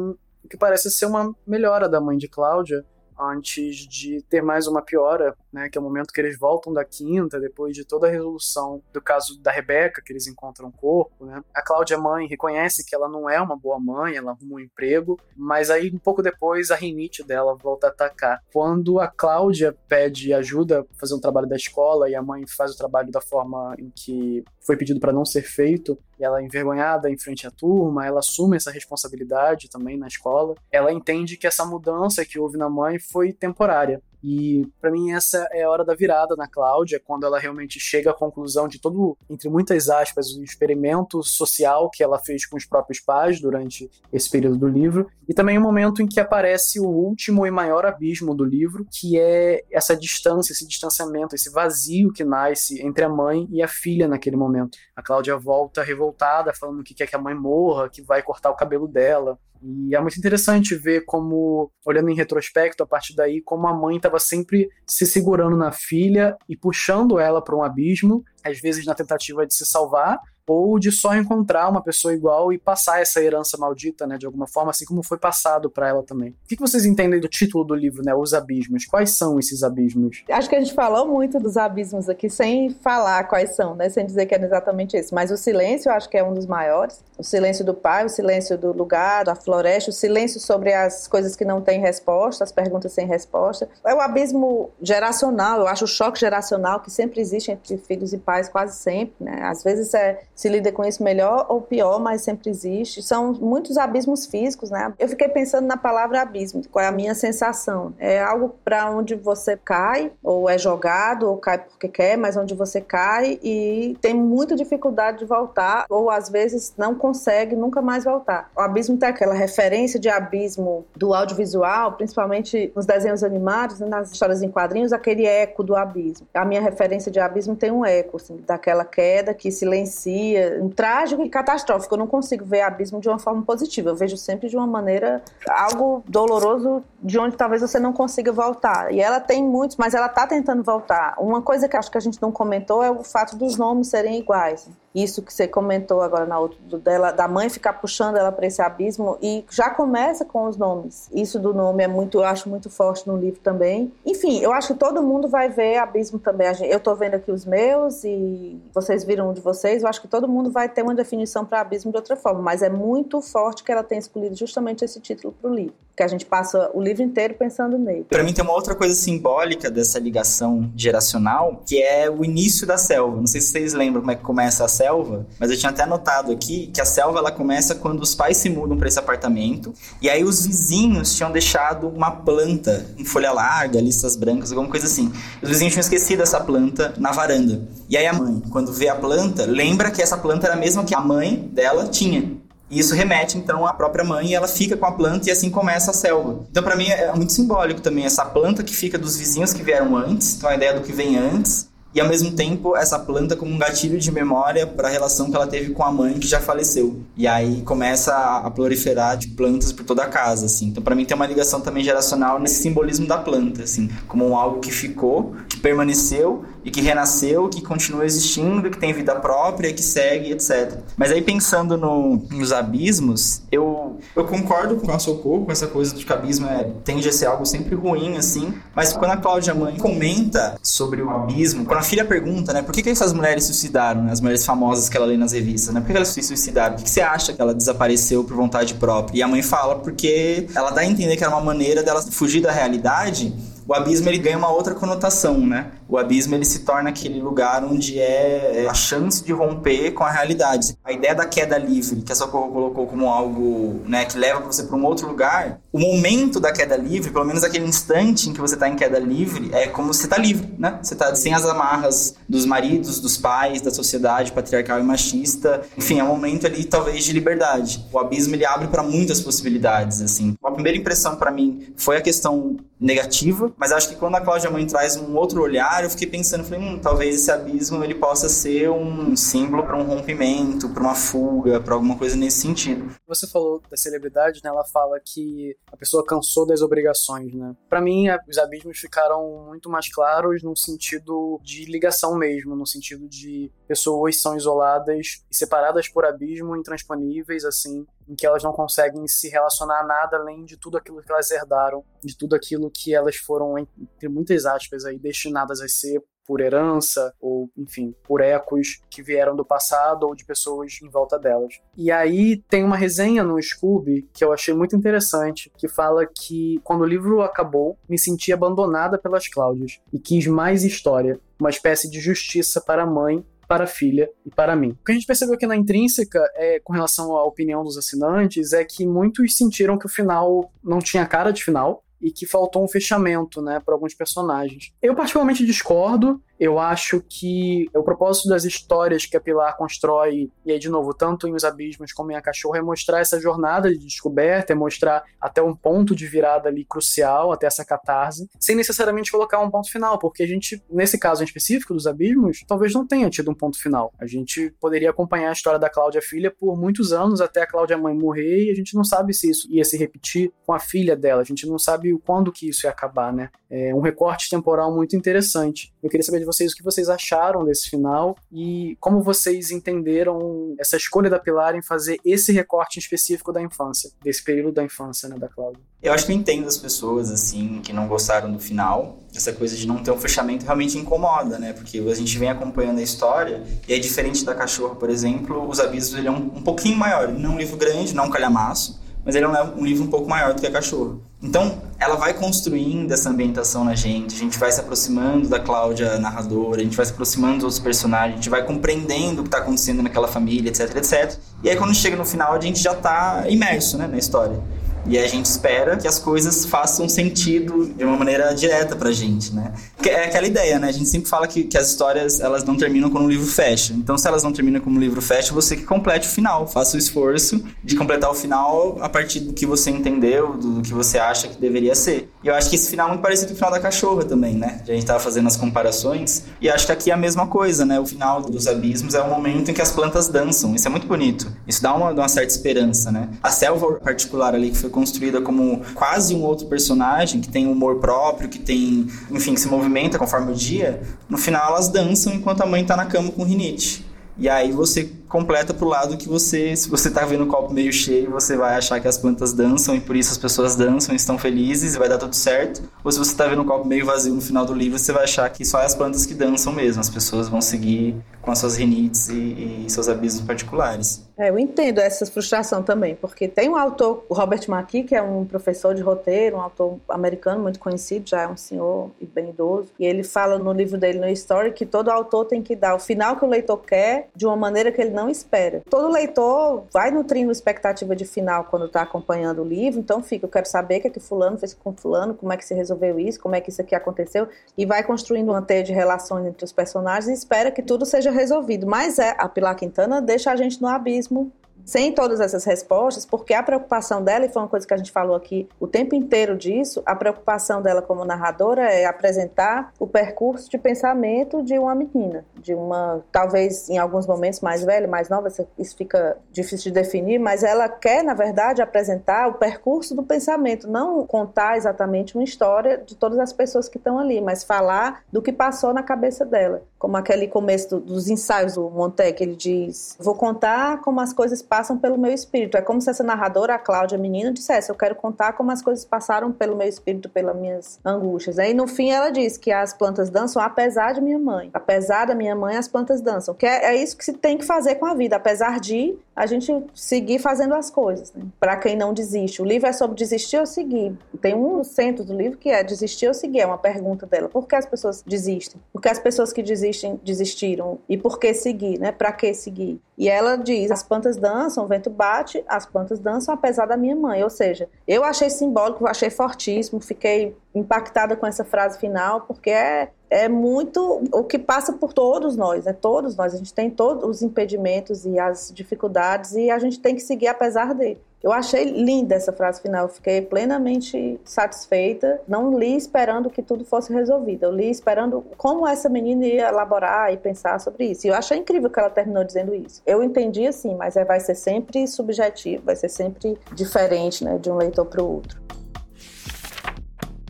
[0.45, 2.85] o que parece ser uma melhora da mãe de Cláudia,
[3.19, 6.85] antes de ter mais uma piora, né, que é o momento que eles voltam da
[6.85, 11.25] quinta, depois de toda a resolução do caso da Rebeca, que eles encontram o corpo,
[11.25, 11.43] né.
[11.55, 15.19] A Cláudia mãe reconhece que ela não é uma boa mãe, ela arruma um emprego,
[15.37, 18.43] mas aí um pouco depois a rinite dela volta a atacar.
[18.53, 22.73] Quando a Cláudia pede ajuda para fazer um trabalho da escola e a mãe faz
[22.73, 26.45] o trabalho da forma em que foi pedido para não ser feito, e ela é
[26.45, 30.55] envergonhada em frente à turma, ela assume essa responsabilidade também na escola.
[30.73, 34.03] Ela entende que essa mudança que houve na mãe foi temporária.
[34.27, 38.11] E para mim essa é a hora da virada na Cláudia, quando ela realmente chega
[38.11, 42.65] à conclusão de todo, entre muitas aspas, o experimento social que ela fez com os
[42.65, 46.87] próprios pais durante esse período do livro, e também o momento em que aparece o
[46.87, 52.25] último e maior abismo do livro, que é essa distância, esse distanciamento, esse vazio que
[52.25, 54.79] nasce entre a mãe e a filha naquele momento.
[54.97, 58.57] A Cláudia volta revoltada, falando que quer que a mãe morra, que vai cortar o
[58.57, 59.39] cabelo dela.
[59.67, 63.97] E é muito interessante ver como, olhando em retrospecto, a partir daí, como a mãe
[63.97, 68.95] estava sempre se segurando na filha e puxando ela para um abismo, às vezes na
[68.95, 73.57] tentativa de se salvar, ou de só encontrar uma pessoa igual e passar essa herança
[73.57, 76.31] maldita, né, de alguma forma, assim como foi passado para ela também.
[76.31, 78.85] O que vocês entendem do título do livro, né, Os Abismos?
[78.85, 80.23] Quais são esses abismos?
[80.31, 84.05] Acho que a gente falou muito dos abismos aqui sem falar quais são, né, sem
[84.05, 87.03] dizer que é exatamente isso, mas o silêncio eu acho que é um dos maiores.
[87.17, 91.37] O silêncio do pai, o silêncio do lugar, da floresta, o silêncio sobre as coisas
[91.37, 93.69] que não têm resposta, as perguntas sem resposta.
[93.87, 98.19] É o abismo geracional, eu acho o choque geracional que sempre existe entre filhos e
[98.19, 99.43] pais, quase sempre, né?
[99.45, 103.03] Às vezes é se lida com isso melhor ou pior, mas sempre existe.
[103.03, 104.93] São muitos abismos físicos, né?
[104.99, 107.95] Eu fiquei pensando na palavra abismo, qual é a minha sensação?
[107.99, 112.55] É algo para onde você cai, ou é jogado, ou cai porque quer, mas onde
[112.55, 118.05] você cai e tem muita dificuldade de voltar, ou às vezes não consegue nunca mais
[118.05, 118.51] voltar.
[118.57, 124.43] O abismo tem aquela referência de abismo do audiovisual, principalmente nos desenhos animados, nas histórias
[124.43, 126.27] em quadrinhos, aquele eco do abismo.
[126.35, 130.24] A minha referência de abismo tem um eco, assim, daquela queda que silencia,
[130.61, 131.95] um trágico e catastrófico.
[131.95, 133.91] Eu não consigo ver abismo de uma forma positiva.
[133.91, 138.93] Eu vejo sempre de uma maneira algo doloroso, de onde talvez você não consiga voltar.
[138.93, 141.15] E ela tem muitos, mas ela está tentando voltar.
[141.19, 144.19] Uma coisa que acho que a gente não comentou é o fato dos nomes serem
[144.19, 148.47] iguais isso que você comentou agora na outra, dela, da mãe ficar puxando ela para
[148.47, 151.09] esse abismo e já começa com os nomes.
[151.13, 153.93] Isso do nome é muito, eu acho muito forte no livro também.
[154.07, 156.47] Enfim, eu acho que todo mundo vai ver abismo também.
[156.63, 159.83] Eu estou vendo aqui os meus e vocês viram um de vocês.
[159.83, 162.63] Eu acho que todo mundo vai ter uma definição para abismo de outra forma, mas
[162.63, 166.09] é muito forte que ela tenha escolhido justamente esse título para o livro, que a
[166.09, 168.07] gente passa o livro inteiro pensando nele.
[168.09, 172.79] Para mim tem uma outra coisa simbólica dessa ligação geracional, que é o início da
[172.79, 173.17] selva.
[173.17, 175.71] Não sei se vocês lembram como é que começa a selva selva, mas eu tinha
[175.71, 178.99] até anotado aqui que a selva ela começa quando os pais se mudam para esse
[178.99, 179.73] apartamento
[180.03, 184.87] e aí os vizinhos tinham deixado uma planta em folha larga, listas brancas, alguma coisa
[184.87, 185.11] assim.
[185.43, 187.67] Os vizinhos tinham esquecido essa planta na varanda.
[187.89, 190.85] E aí a mãe, quando vê a planta, lembra que essa planta era a mesma
[190.85, 192.37] que a mãe dela tinha.
[192.71, 195.49] E isso remete então à própria mãe e ela fica com a planta e assim
[195.49, 196.45] começa a selva.
[196.51, 199.97] Então para mim é muito simbólico também essa planta que fica dos vizinhos que vieram
[199.97, 203.53] antes, então a ideia do que vem antes e ao mesmo tempo essa planta como
[203.53, 206.41] um gatilho de memória para a relação que ela teve com a mãe que já
[206.41, 207.01] faleceu.
[207.17, 210.67] E aí começa a proliferar de plantas por toda a casa, assim.
[210.67, 214.61] Então para mim tem uma ligação também geracional nesse simbolismo da planta, assim, como algo
[214.61, 219.83] que ficou, que permaneceu e que renasceu, que continua existindo, que tem vida própria, que
[219.83, 220.79] segue, etc.
[220.97, 225.95] Mas aí pensando no, nos abismos, eu, eu concordo com a Socorro, com essa coisa
[225.95, 229.55] de que abismo é, tende a ser algo sempre ruim, assim, mas quando a Cláudia
[229.55, 233.45] Mãe comenta sobre o abismo, quando a filha pergunta, né, por que, que essas mulheres
[233.45, 236.09] se suicidaram, né, as mulheres famosas que ela lê nas revistas, né, por que elas
[236.09, 236.77] se suicidaram?
[236.77, 239.19] Por que, você acha que ela desapareceu por vontade própria?
[239.19, 242.41] E a mãe fala porque ela dá a entender que era uma maneira dela fugir
[242.41, 243.35] da realidade
[243.67, 245.71] o abismo ele ganha uma outra conotação, né?
[245.95, 250.03] O abismo ele se torna aquele lugar onde é, é a chance de romper com
[250.03, 250.77] a realidade.
[250.85, 254.65] A ideia da queda livre, que a Socorro colocou como algo né, que leva você
[254.65, 258.41] para um outro lugar, o momento da queda livre, pelo menos aquele instante em que
[258.41, 260.81] você está em queda livre, é como você está livre, né?
[260.83, 265.63] Você está sem as amarras dos maridos, dos pais, da sociedade patriarcal e machista.
[265.79, 267.87] Enfim, é um momento ali talvez de liberdade.
[267.93, 270.35] O abismo ele abre para muitas possibilidades, assim.
[270.43, 274.51] A primeira impressão para mim foi a questão negativa, mas acho que quando a Cláudia
[274.51, 278.29] Mãe traz um outro olhar, eu fiquei pensando, falei, hum, talvez esse abismo ele possa
[278.29, 282.95] ser um símbolo para um rompimento, para uma fuga, para alguma coisa nesse sentido.
[283.07, 284.51] Você falou da celebridade, né?
[284.51, 287.55] Ela fala que a pessoa cansou das obrigações, né?
[287.69, 293.09] Para mim, os abismos ficaram muito mais claros no sentido de ligação mesmo, no sentido
[293.09, 299.07] de pessoas são isoladas e separadas por abismo, intransponíveis, assim, em que elas não conseguem
[299.07, 302.95] se relacionar a nada além de tudo aquilo que elas herdaram, de tudo aquilo que
[302.95, 308.81] elas foram, entre muitas aspas, aí, destinadas a ser por herança ou, enfim, por ecos
[308.91, 311.61] que vieram do passado ou de pessoas em volta delas.
[311.77, 316.61] E aí tem uma resenha no Scooby que eu achei muito interessante, que fala que
[316.65, 321.91] quando o livro acabou, me senti abandonada pelas Cláudias e quis mais história, uma espécie
[321.91, 323.25] de justiça para a mãe
[323.55, 324.71] para a filha e para mim.
[324.71, 328.53] O que a gente percebeu aqui na intrínseca, é, com relação à opinião dos assinantes,
[328.53, 332.65] é que muitos sentiram que o final não tinha cara de final e que faltou
[332.65, 334.73] um fechamento, né, para alguns personagens.
[334.83, 336.21] Eu particularmente discordo.
[336.39, 340.93] Eu acho que o propósito das histórias que a Pilar constrói, e aí, de novo,
[340.93, 344.57] tanto em Os Abismos como em A Cachorra, é mostrar essa jornada de descoberta, é
[344.57, 349.51] mostrar até um ponto de virada ali crucial, até essa catarse, sem necessariamente colocar um
[349.51, 353.31] ponto final, porque a gente, nesse caso em específico dos Abismos, talvez não tenha tido
[353.31, 353.93] um ponto final.
[353.99, 357.79] A gente poderia acompanhar a história da Cláudia Filha por muitos anos, até a Cláudia
[357.79, 360.97] Mãe morrer, e a gente não sabe se isso ia se repetir com a filha
[360.97, 363.31] dela, a gente não sabe quando que isso ia acabar, né?
[363.51, 365.74] É um recorte temporal muito interessante.
[365.85, 370.55] Eu queria saber de vocês o que vocês acharam desse final e como vocês entenderam
[370.59, 375.11] essa escolha da Pilar em fazer esse recorte específico da infância, desse período da infância,
[375.11, 375.61] né, da Cláudia.
[375.83, 378.99] Eu acho que eu entendo as pessoas, assim, que não gostaram do final.
[379.15, 381.53] Essa coisa de não ter um fechamento realmente incomoda, né?
[381.53, 385.61] Porque a gente vem acompanhando a história e é diferente da Cachorra, por exemplo, Os
[385.61, 387.09] Abismos ele é um, um pouquinho maior.
[387.09, 389.89] Não é um livro grande, não é um calhamaço, mas ele é um livro um
[389.89, 390.97] pouco maior do que a Cachorra.
[391.23, 395.99] Então, ela vai construindo essa ambientação na gente, a gente vai se aproximando da Cláudia
[395.99, 399.29] narradora, a gente vai se aproximando dos outros personagens, a gente vai compreendendo o que
[399.29, 401.19] está acontecendo naquela família, etc, etc.
[401.43, 404.39] E aí, quando chega no final, a gente já está imerso né, na história.
[404.87, 409.35] E a gente espera que as coisas façam sentido de uma maneira direta pra gente,
[409.35, 409.53] né?
[409.85, 410.69] É aquela ideia, né?
[410.69, 413.73] A gente sempre fala que, que as histórias, elas não terminam quando o livro fecha.
[413.73, 416.47] Então, se elas não terminam como o livro fecha, você que complete o final.
[416.47, 420.73] Faça o esforço de completar o final a partir do que você entendeu, do que
[420.73, 422.11] você acha que deveria ser.
[422.23, 424.35] E eu acho que esse final é muito parecido com o final da cachorra também,
[424.35, 424.61] né?
[424.67, 426.25] A gente tava fazendo as comparações.
[426.41, 427.79] E acho que aqui é a mesma coisa, né?
[427.81, 430.55] O final dos abismos é o momento em que as plantas dançam.
[430.55, 431.31] Isso é muito bonito.
[431.47, 433.09] Isso dá uma, uma certa esperança, né?
[433.23, 437.77] A selva particular ali que foi construída como quase um outro personagem, que tem humor
[437.77, 442.43] próprio, que tem, enfim, que se movimenta conforme o dia, no final elas dançam enquanto
[442.43, 443.87] a mãe tá na cama com rinite.
[444.19, 447.73] E aí você completa pro lado que você, se você tá vendo o copo meio
[447.73, 450.97] cheio, você vai achar que as plantas dançam e por isso as pessoas dançam e
[450.97, 452.63] estão felizes e vai dar tudo certo.
[452.83, 455.05] Ou se você tá vendo o copo meio vazio no final do livro, você vai
[455.05, 458.39] achar que só é as plantas que dançam mesmo, as pessoas vão seguir com as
[458.39, 461.05] suas rinites e, e seus abismos particulares.
[461.17, 465.03] É, eu entendo essa frustração também, porque tem um autor, o Robert McKee, que é
[465.03, 469.31] um professor de roteiro, um autor americano muito conhecido, já é um senhor e bem
[469.31, 472.75] idoso, e ele fala no livro dele, no Story, que todo autor tem que dar
[472.75, 475.63] o final que o leitor quer de uma maneira que ele não espera.
[475.69, 480.31] Todo leitor vai nutrindo expectativa de final quando está acompanhando o livro, então fica, eu
[480.31, 482.99] quero saber o que é que fulano fez com fulano, como é que se resolveu
[482.99, 486.45] isso, como é que isso aqui aconteceu, e vai construindo uma teia de relações entre
[486.45, 488.67] os personagens e espera que tudo seja resolvido.
[488.67, 491.33] Mas é, a Pilar Quintana deixa a gente no abismo
[491.65, 494.93] sem todas essas respostas, porque a preocupação dela, e foi uma coisa que a gente
[494.93, 500.51] falou aqui o tempo inteiro disso, a preocupação dela como narradora é apresentar o percurso
[500.51, 505.29] de pensamento de uma menina, de uma, talvez em alguns momentos mais velha, mais nova,
[505.59, 510.69] isso fica difícil de definir, mas ela quer, na verdade, apresentar o percurso do pensamento,
[510.69, 515.23] não contar exatamente uma história de todas as pessoas que estão ali, mas falar do
[515.23, 516.63] que passou na cabeça dela.
[516.79, 521.41] Como aquele começo do, dos ensaios do Montec, ele diz: Vou contar como as coisas
[521.55, 522.57] passam pelo meu espírito.
[522.57, 525.85] É como se essa narradora, a Cláudia Menina, dissesse: Eu quero contar como as coisas
[525.85, 528.41] passaram pelo meu espírito, pelas minhas angústias.
[528.41, 531.51] Aí no fim ela diz que as plantas dançam apesar de minha mãe.
[531.55, 533.35] Apesar da minha mãe, as plantas dançam.
[533.37, 535.15] Que é, é isso que se tem que fazer com a vida.
[535.15, 538.13] Apesar de a gente seguir fazendo as coisas.
[538.13, 538.25] Né?
[538.39, 539.43] Para quem não desiste.
[539.43, 540.97] O livro é sobre desistir ou seguir.
[541.21, 543.41] Tem um centro do livro que é desistir ou seguir.
[543.41, 544.29] É uma pergunta dela.
[544.29, 545.61] Por que as pessoas desistem?
[545.73, 547.79] Por que as pessoas que desistem desistiram?
[547.89, 548.79] E por que seguir?
[548.79, 548.93] Né?
[548.93, 549.81] Para que seguir?
[549.97, 553.97] E ela diz: as plantas dançam, o vento bate, as plantas dançam apesar da minha
[553.97, 554.23] mãe.
[554.23, 559.91] Ou seja, eu achei simbólico, achei fortíssimo, fiquei impactada com essa frase final, porque é,
[560.15, 562.73] é muito o que passa por todos nós, né?
[562.73, 563.35] Todos nós.
[563.35, 567.27] A gente tem todos os impedimentos e as dificuldades e a gente tem que seguir
[567.27, 568.01] apesar dele.
[568.23, 572.21] Eu achei linda essa frase final, fiquei plenamente satisfeita.
[572.29, 577.13] Não li esperando que tudo fosse resolvido, eu li esperando como essa menina ia elaborar
[577.13, 578.07] e pensar sobre isso.
[578.07, 579.83] E eu achei incrível que ela terminou dizendo isso.
[579.85, 584.49] Eu entendi assim, mas é, vai ser sempre subjetivo, vai ser sempre diferente né, de
[584.49, 585.43] um leitor para o outro.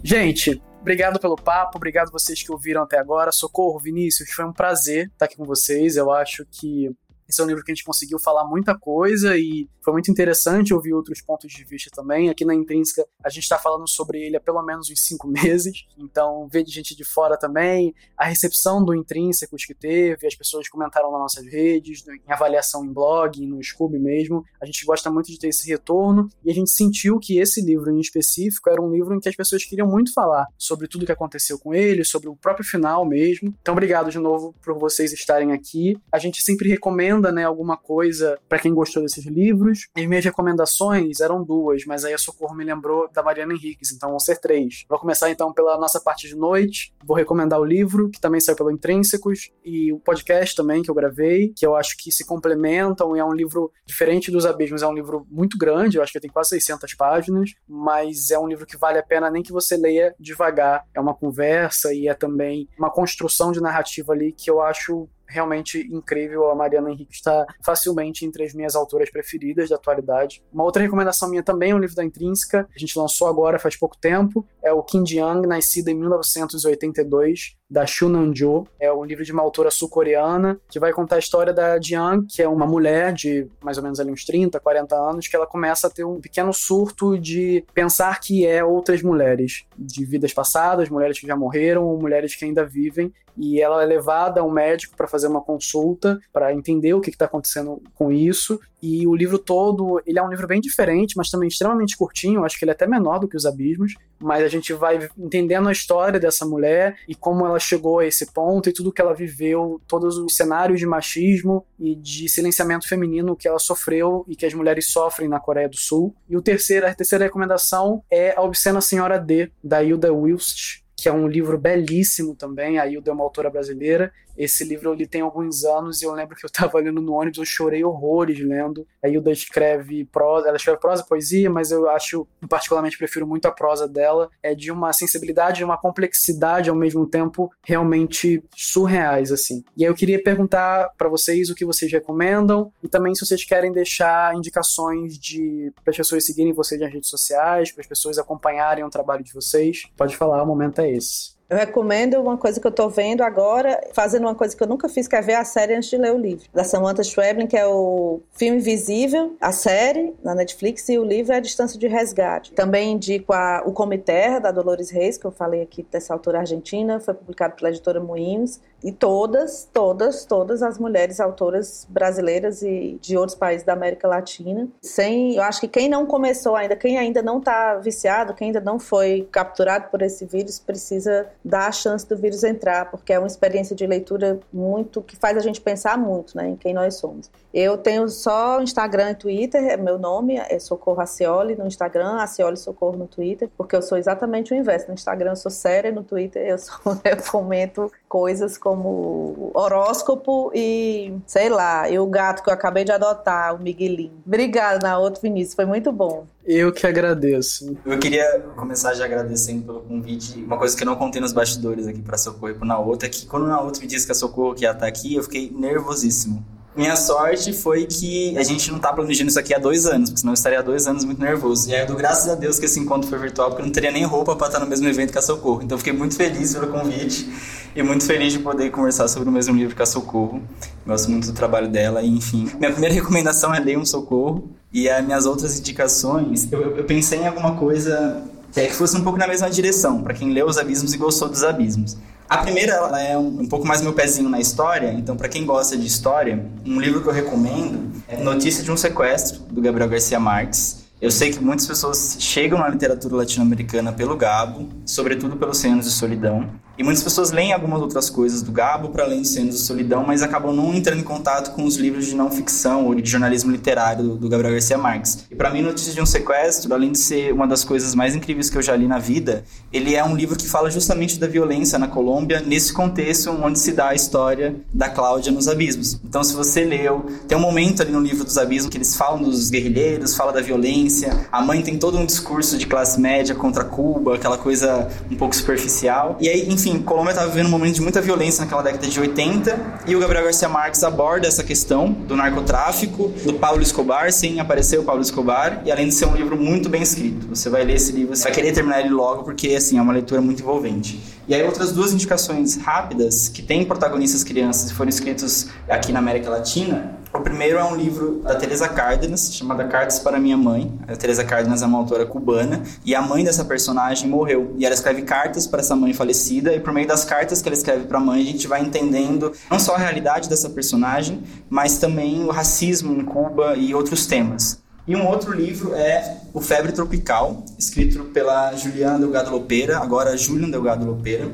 [0.03, 3.33] Gente, obrigado pelo papo, obrigado vocês que ouviram até agora.
[3.33, 5.97] Socorro, Vinícius, foi um prazer estar aqui com vocês.
[5.97, 6.95] Eu acho que
[7.29, 10.75] esse é um livro que a gente conseguiu falar muita coisa e foi muito interessante
[10.75, 12.29] ouvir outros pontos de vista também.
[12.29, 15.87] Aqui na Intrínseca, a gente está falando sobre ele há pelo menos uns cinco meses,
[15.99, 20.69] então ver de gente de fora também, a recepção do Intrínsecos que teve, as pessoas
[20.69, 24.45] comentaram nas nossas redes, em avaliação em blog, no Scoob mesmo.
[24.61, 27.91] A gente gosta muito de ter esse retorno e a gente sentiu que esse livro
[27.91, 31.13] em específico era um livro em que as pessoas queriam muito falar sobre tudo que
[31.13, 33.55] aconteceu com ele, sobre o próprio final mesmo.
[33.61, 35.97] Então, obrigado de novo por vocês estarem aqui.
[36.13, 39.89] A gente sempre recomenda né, alguma coisa para quem gostou desses livros.
[39.97, 44.11] As minhas recomendações eram duas, mas aí a Socorro me lembrou da Mariana Henriques, então
[44.11, 44.85] vão ser três.
[44.89, 46.95] Vou começar então pela nossa parte de noite.
[47.05, 50.95] Vou recomendar o livro, que também saiu pelo Intrínsecos, e o podcast também, que eu
[50.95, 54.83] gravei, que eu acho que se complementam e é um livro diferente dos Abismos.
[54.83, 58.47] É um livro muito grande, eu acho que tem quase 600 páginas, mas é um
[58.47, 60.87] livro que vale a pena nem que você leia devagar.
[60.95, 65.81] É uma conversa e é também uma construção de narrativa ali que eu acho realmente
[65.91, 66.51] incrível.
[66.51, 70.43] A Mariana Henrique está facilmente entre as minhas autoras preferidas da atualidade.
[70.53, 73.77] Uma outra recomendação minha também é um livro da Intrínseca, a gente lançou agora faz
[73.77, 78.69] pouco tempo, é o Kim Ji-young, nascida em 1982, da Shunanjo.
[78.79, 82.41] É um livro de uma autora sul-coreana que vai contar a história da Jiang, que
[82.41, 85.89] é uma mulher de mais ou menos ali uns 30, 40 anos, que ela começa
[85.89, 91.19] a ter um pequeno surto de pensar que é outras mulheres, de vidas passadas, mulheres
[91.19, 94.97] que já morreram ou mulheres que ainda vivem, e ela é levada a um médico
[94.97, 99.39] para fazer uma consulta, para entender o que está acontecendo com isso, E o livro
[99.39, 102.45] todo, ele é um livro bem diferente, mas também extremamente curtinho.
[102.45, 103.95] Acho que ele é até menor do que Os Abismos.
[104.21, 108.31] Mas a gente vai entendendo a história dessa mulher e como ela chegou a esse
[108.31, 113.35] ponto e tudo que ela viveu, todos os cenários de machismo e de silenciamento feminino
[113.35, 116.15] que ela sofreu e que as mulheres sofrem na Coreia do Sul.
[116.29, 121.09] E o terceiro, a terceira recomendação é A Obscena Senhora D, da Hilda Wilst, que
[121.09, 122.79] é um livro belíssimo também.
[122.79, 126.13] A Hilda é uma autora brasileira esse livro eu li tem alguns anos e eu
[126.13, 128.87] lembro que eu estava lendo no ônibus, eu chorei horrores lendo.
[129.03, 133.53] A Hilda escreve prosa, ela escreve prosa poesia, mas eu acho, particularmente prefiro muito a
[133.53, 134.31] prosa dela.
[134.43, 139.65] É de uma sensibilidade e uma complexidade ao mesmo tempo realmente surreais, assim.
[139.77, 143.45] E aí eu queria perguntar para vocês o que vocês recomendam e também se vocês
[143.45, 148.19] querem deixar indicações de para as pessoas seguirem vocês nas redes sociais, para as pessoas
[148.19, 149.85] acompanharem o trabalho de vocês.
[149.97, 151.35] Pode falar, o momento é esse.
[151.49, 154.89] Eu recomendo uma coisa que eu tô vendo agora, fazendo uma coisa que eu nunca
[154.89, 156.49] fiz, que é ver a série antes de ler o livro.
[156.55, 161.35] Da Samantha Schweblin, que é o Filme Invisível, a série na Netflix, e o livro
[161.35, 162.53] é A Distância de Resgate.
[162.53, 166.41] Também indico a, o Come Terra, da Dolores Reis, que eu falei aqui dessa autora
[166.41, 172.99] argentina, foi publicado pela editora Moinhos e todas, todas, todas as mulheres autoras brasileiras e
[173.01, 174.69] de outros países da América Latina.
[174.83, 178.61] Sem, eu acho que quem não começou ainda, quem ainda não está viciado, quem ainda
[178.61, 183.19] não foi capturado por esse vírus, precisa dar a chance do vírus entrar, porque é
[183.19, 186.97] uma experiência de leitura muito que faz a gente pensar muito, né, em quem nós
[186.97, 187.31] somos.
[187.55, 192.57] Eu tenho só Instagram e Twitter, é meu nome é Socorro Acioli no Instagram, Acioli
[192.57, 194.89] Socorro no Twitter, porque eu sou exatamente o inverso.
[194.89, 196.75] No Instagram eu sou séria, no Twitter eu, sou,
[197.05, 202.93] eu comento coisas como horóscopo e, sei lá, e o gato que eu acabei de
[202.93, 204.23] adotar, o Miguelinho.
[204.25, 206.25] Obrigada, na outro Vinícius, foi muito bom.
[206.47, 207.77] Eu que agradeço.
[207.85, 210.45] Eu queria começar já agradecendo pelo convite.
[210.45, 213.09] Uma coisa que eu não contei nos bastidores aqui para Socorro e pro Naoto é
[213.09, 215.51] que quando o Naoto me disse que a Socorro que ia estar aqui, eu fiquei
[215.51, 216.54] nervosíssimo.
[216.77, 220.21] Minha sorte foi que a gente não tá planejando isso aqui há dois anos, porque
[220.21, 221.71] senão eu estaria há dois anos muito nervoso.
[221.71, 223.73] E aí eu dou graças a Deus que esse encontro foi virtual, porque eu não
[223.73, 225.63] teria nem roupa para estar no mesmo evento que a Socorro.
[225.63, 227.31] Então fiquei muito feliz pelo convite
[227.77, 230.43] e muito feliz de poder conversar sobre o mesmo livro que a Socorro.
[230.85, 232.51] Gosto muito do trabalho dela e, enfim.
[232.59, 234.51] Minha primeira recomendação é ler um Socorro.
[234.73, 238.25] E as minhas outras indicações, eu, eu pensei em alguma coisa
[238.57, 241.29] é que fosse um pouco na mesma direção, para quem leu Os Abismos e gostou
[241.29, 241.97] dos Abismos.
[242.29, 245.45] A primeira ela é um, um pouco mais meu pezinho na história, então para quem
[245.45, 249.89] gosta de história, um livro que eu recomendo é Notícia de um Sequestro, do Gabriel
[249.89, 250.85] Garcia Marques.
[251.01, 255.91] Eu sei que muitas pessoas chegam na literatura latino-americana pelo Gabo, sobretudo pelos Cem de
[255.91, 256.49] Solidão.
[256.77, 260.05] E muitas pessoas leem algumas outras coisas do Gabo para além de Cenas de Solidão,
[260.05, 263.53] mas acabam não entrando em contato com os livros de não ficção ou de jornalismo
[263.53, 265.25] literário do, Gabriel Garcia Marques.
[265.31, 268.51] E para mim, Notícias de um Sequestro, além de ser uma das coisas mais incríveis
[268.51, 271.79] que eu já li na vida, ele é um livro que fala justamente da violência
[271.79, 276.01] na Colômbia, nesse contexto onde se dá a história da Cláudia nos abismos.
[276.05, 279.23] Então, se você leu, tem um momento ali no livro dos abismos que eles falam
[279.23, 283.63] dos guerrilheiros, fala da violência, a mãe tem todo um discurso de classe média contra
[283.63, 286.17] Cuba, aquela coisa um pouco superficial.
[286.21, 288.99] E aí, enfim, enfim, Colômbia estava vivendo um momento de muita violência naquela década de
[288.99, 294.41] 80 e o Gabriel Garcia Marques aborda essa questão do narcotráfico, do Paulo Escobar, sim,
[294.41, 297.27] apareceu o Paulo Escobar, e além de ser um livro muito bem escrito.
[297.29, 299.93] Você vai ler esse livro, você vai querer terminar ele logo porque, assim, é uma
[299.93, 300.99] leitura muito envolvente.
[301.29, 305.99] E aí outras duas indicações rápidas que têm protagonistas crianças e foram escritos aqui na
[305.99, 310.73] América Latina o primeiro é um livro da Teresa Cárdenas, chamada Cartas para Minha Mãe.
[310.89, 314.53] A Teresa Cárdenas é uma autora cubana e a mãe dessa personagem morreu.
[314.59, 317.57] E ela escreve cartas para essa mãe falecida e por meio das cartas que ela
[317.57, 321.79] escreve para a mãe, a gente vai entendendo não só a realidade dessa personagem, mas
[321.79, 324.59] também o racismo em Cuba e outros temas.
[324.87, 330.51] E um outro livro é O Febre Tropical, escrito pela Juliana Delgado Lopeira, agora Julian
[330.51, 331.31] Delgado Lopeira.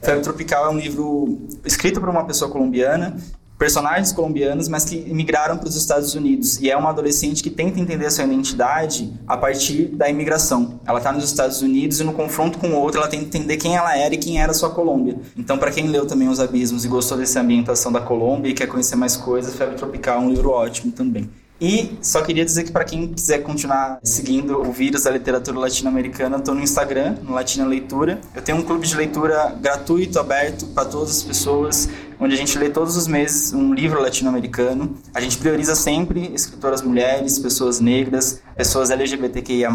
[0.00, 3.16] Febre Tropical é um livro escrito por uma pessoa colombiana
[3.58, 6.58] personagens colombianos, mas que migraram para os Estados Unidos.
[6.60, 10.80] E é uma adolescente que tenta entender sua identidade a partir da imigração.
[10.86, 13.76] Ela está nos Estados Unidos e no confronto com o outro, ela tenta entender quem
[13.76, 15.16] ela era e quem era sua Colômbia.
[15.36, 18.66] Então, para quem leu também Os Abismos e gostou dessa ambientação da Colômbia e quer
[18.66, 21.28] conhecer mais coisas, Febre Tropical é um livro ótimo também.
[21.60, 26.36] E só queria dizer que para quem quiser continuar seguindo o vírus da literatura latino-americana,
[26.38, 28.20] estou no Instagram, no Latina Leitura.
[28.34, 31.88] Eu tenho um clube de leitura gratuito, aberto para todas as pessoas,
[32.18, 34.96] onde a gente lê todos os meses um livro latino-americano.
[35.14, 39.70] A gente prioriza sempre escritoras mulheres, pessoas negras, pessoas LGBTQIA+.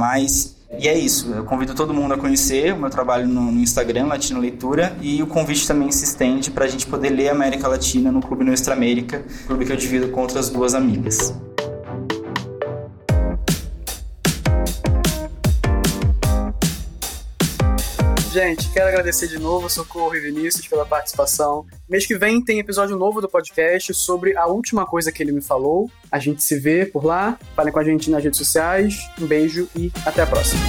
[0.77, 4.05] E é isso, eu convido todo mundo a conhecer o meu trabalho no, no Instagram,
[4.05, 8.11] Latino Leitura, e o convite também se estende para a gente poder ler América Latina
[8.11, 11.33] no Clube Nuestra América, clube que eu divido com outras duas amigas.
[18.31, 21.65] Gente, quero agradecer de novo Socorro e Vinícius pela participação.
[21.89, 25.41] Mês que vem tem episódio novo do podcast sobre a última coisa que ele me
[25.41, 25.89] falou.
[26.11, 27.39] A gente se vê por lá.
[27.55, 29.09] Falem com a gente nas redes sociais.
[29.19, 30.61] Um beijo e até a próxima.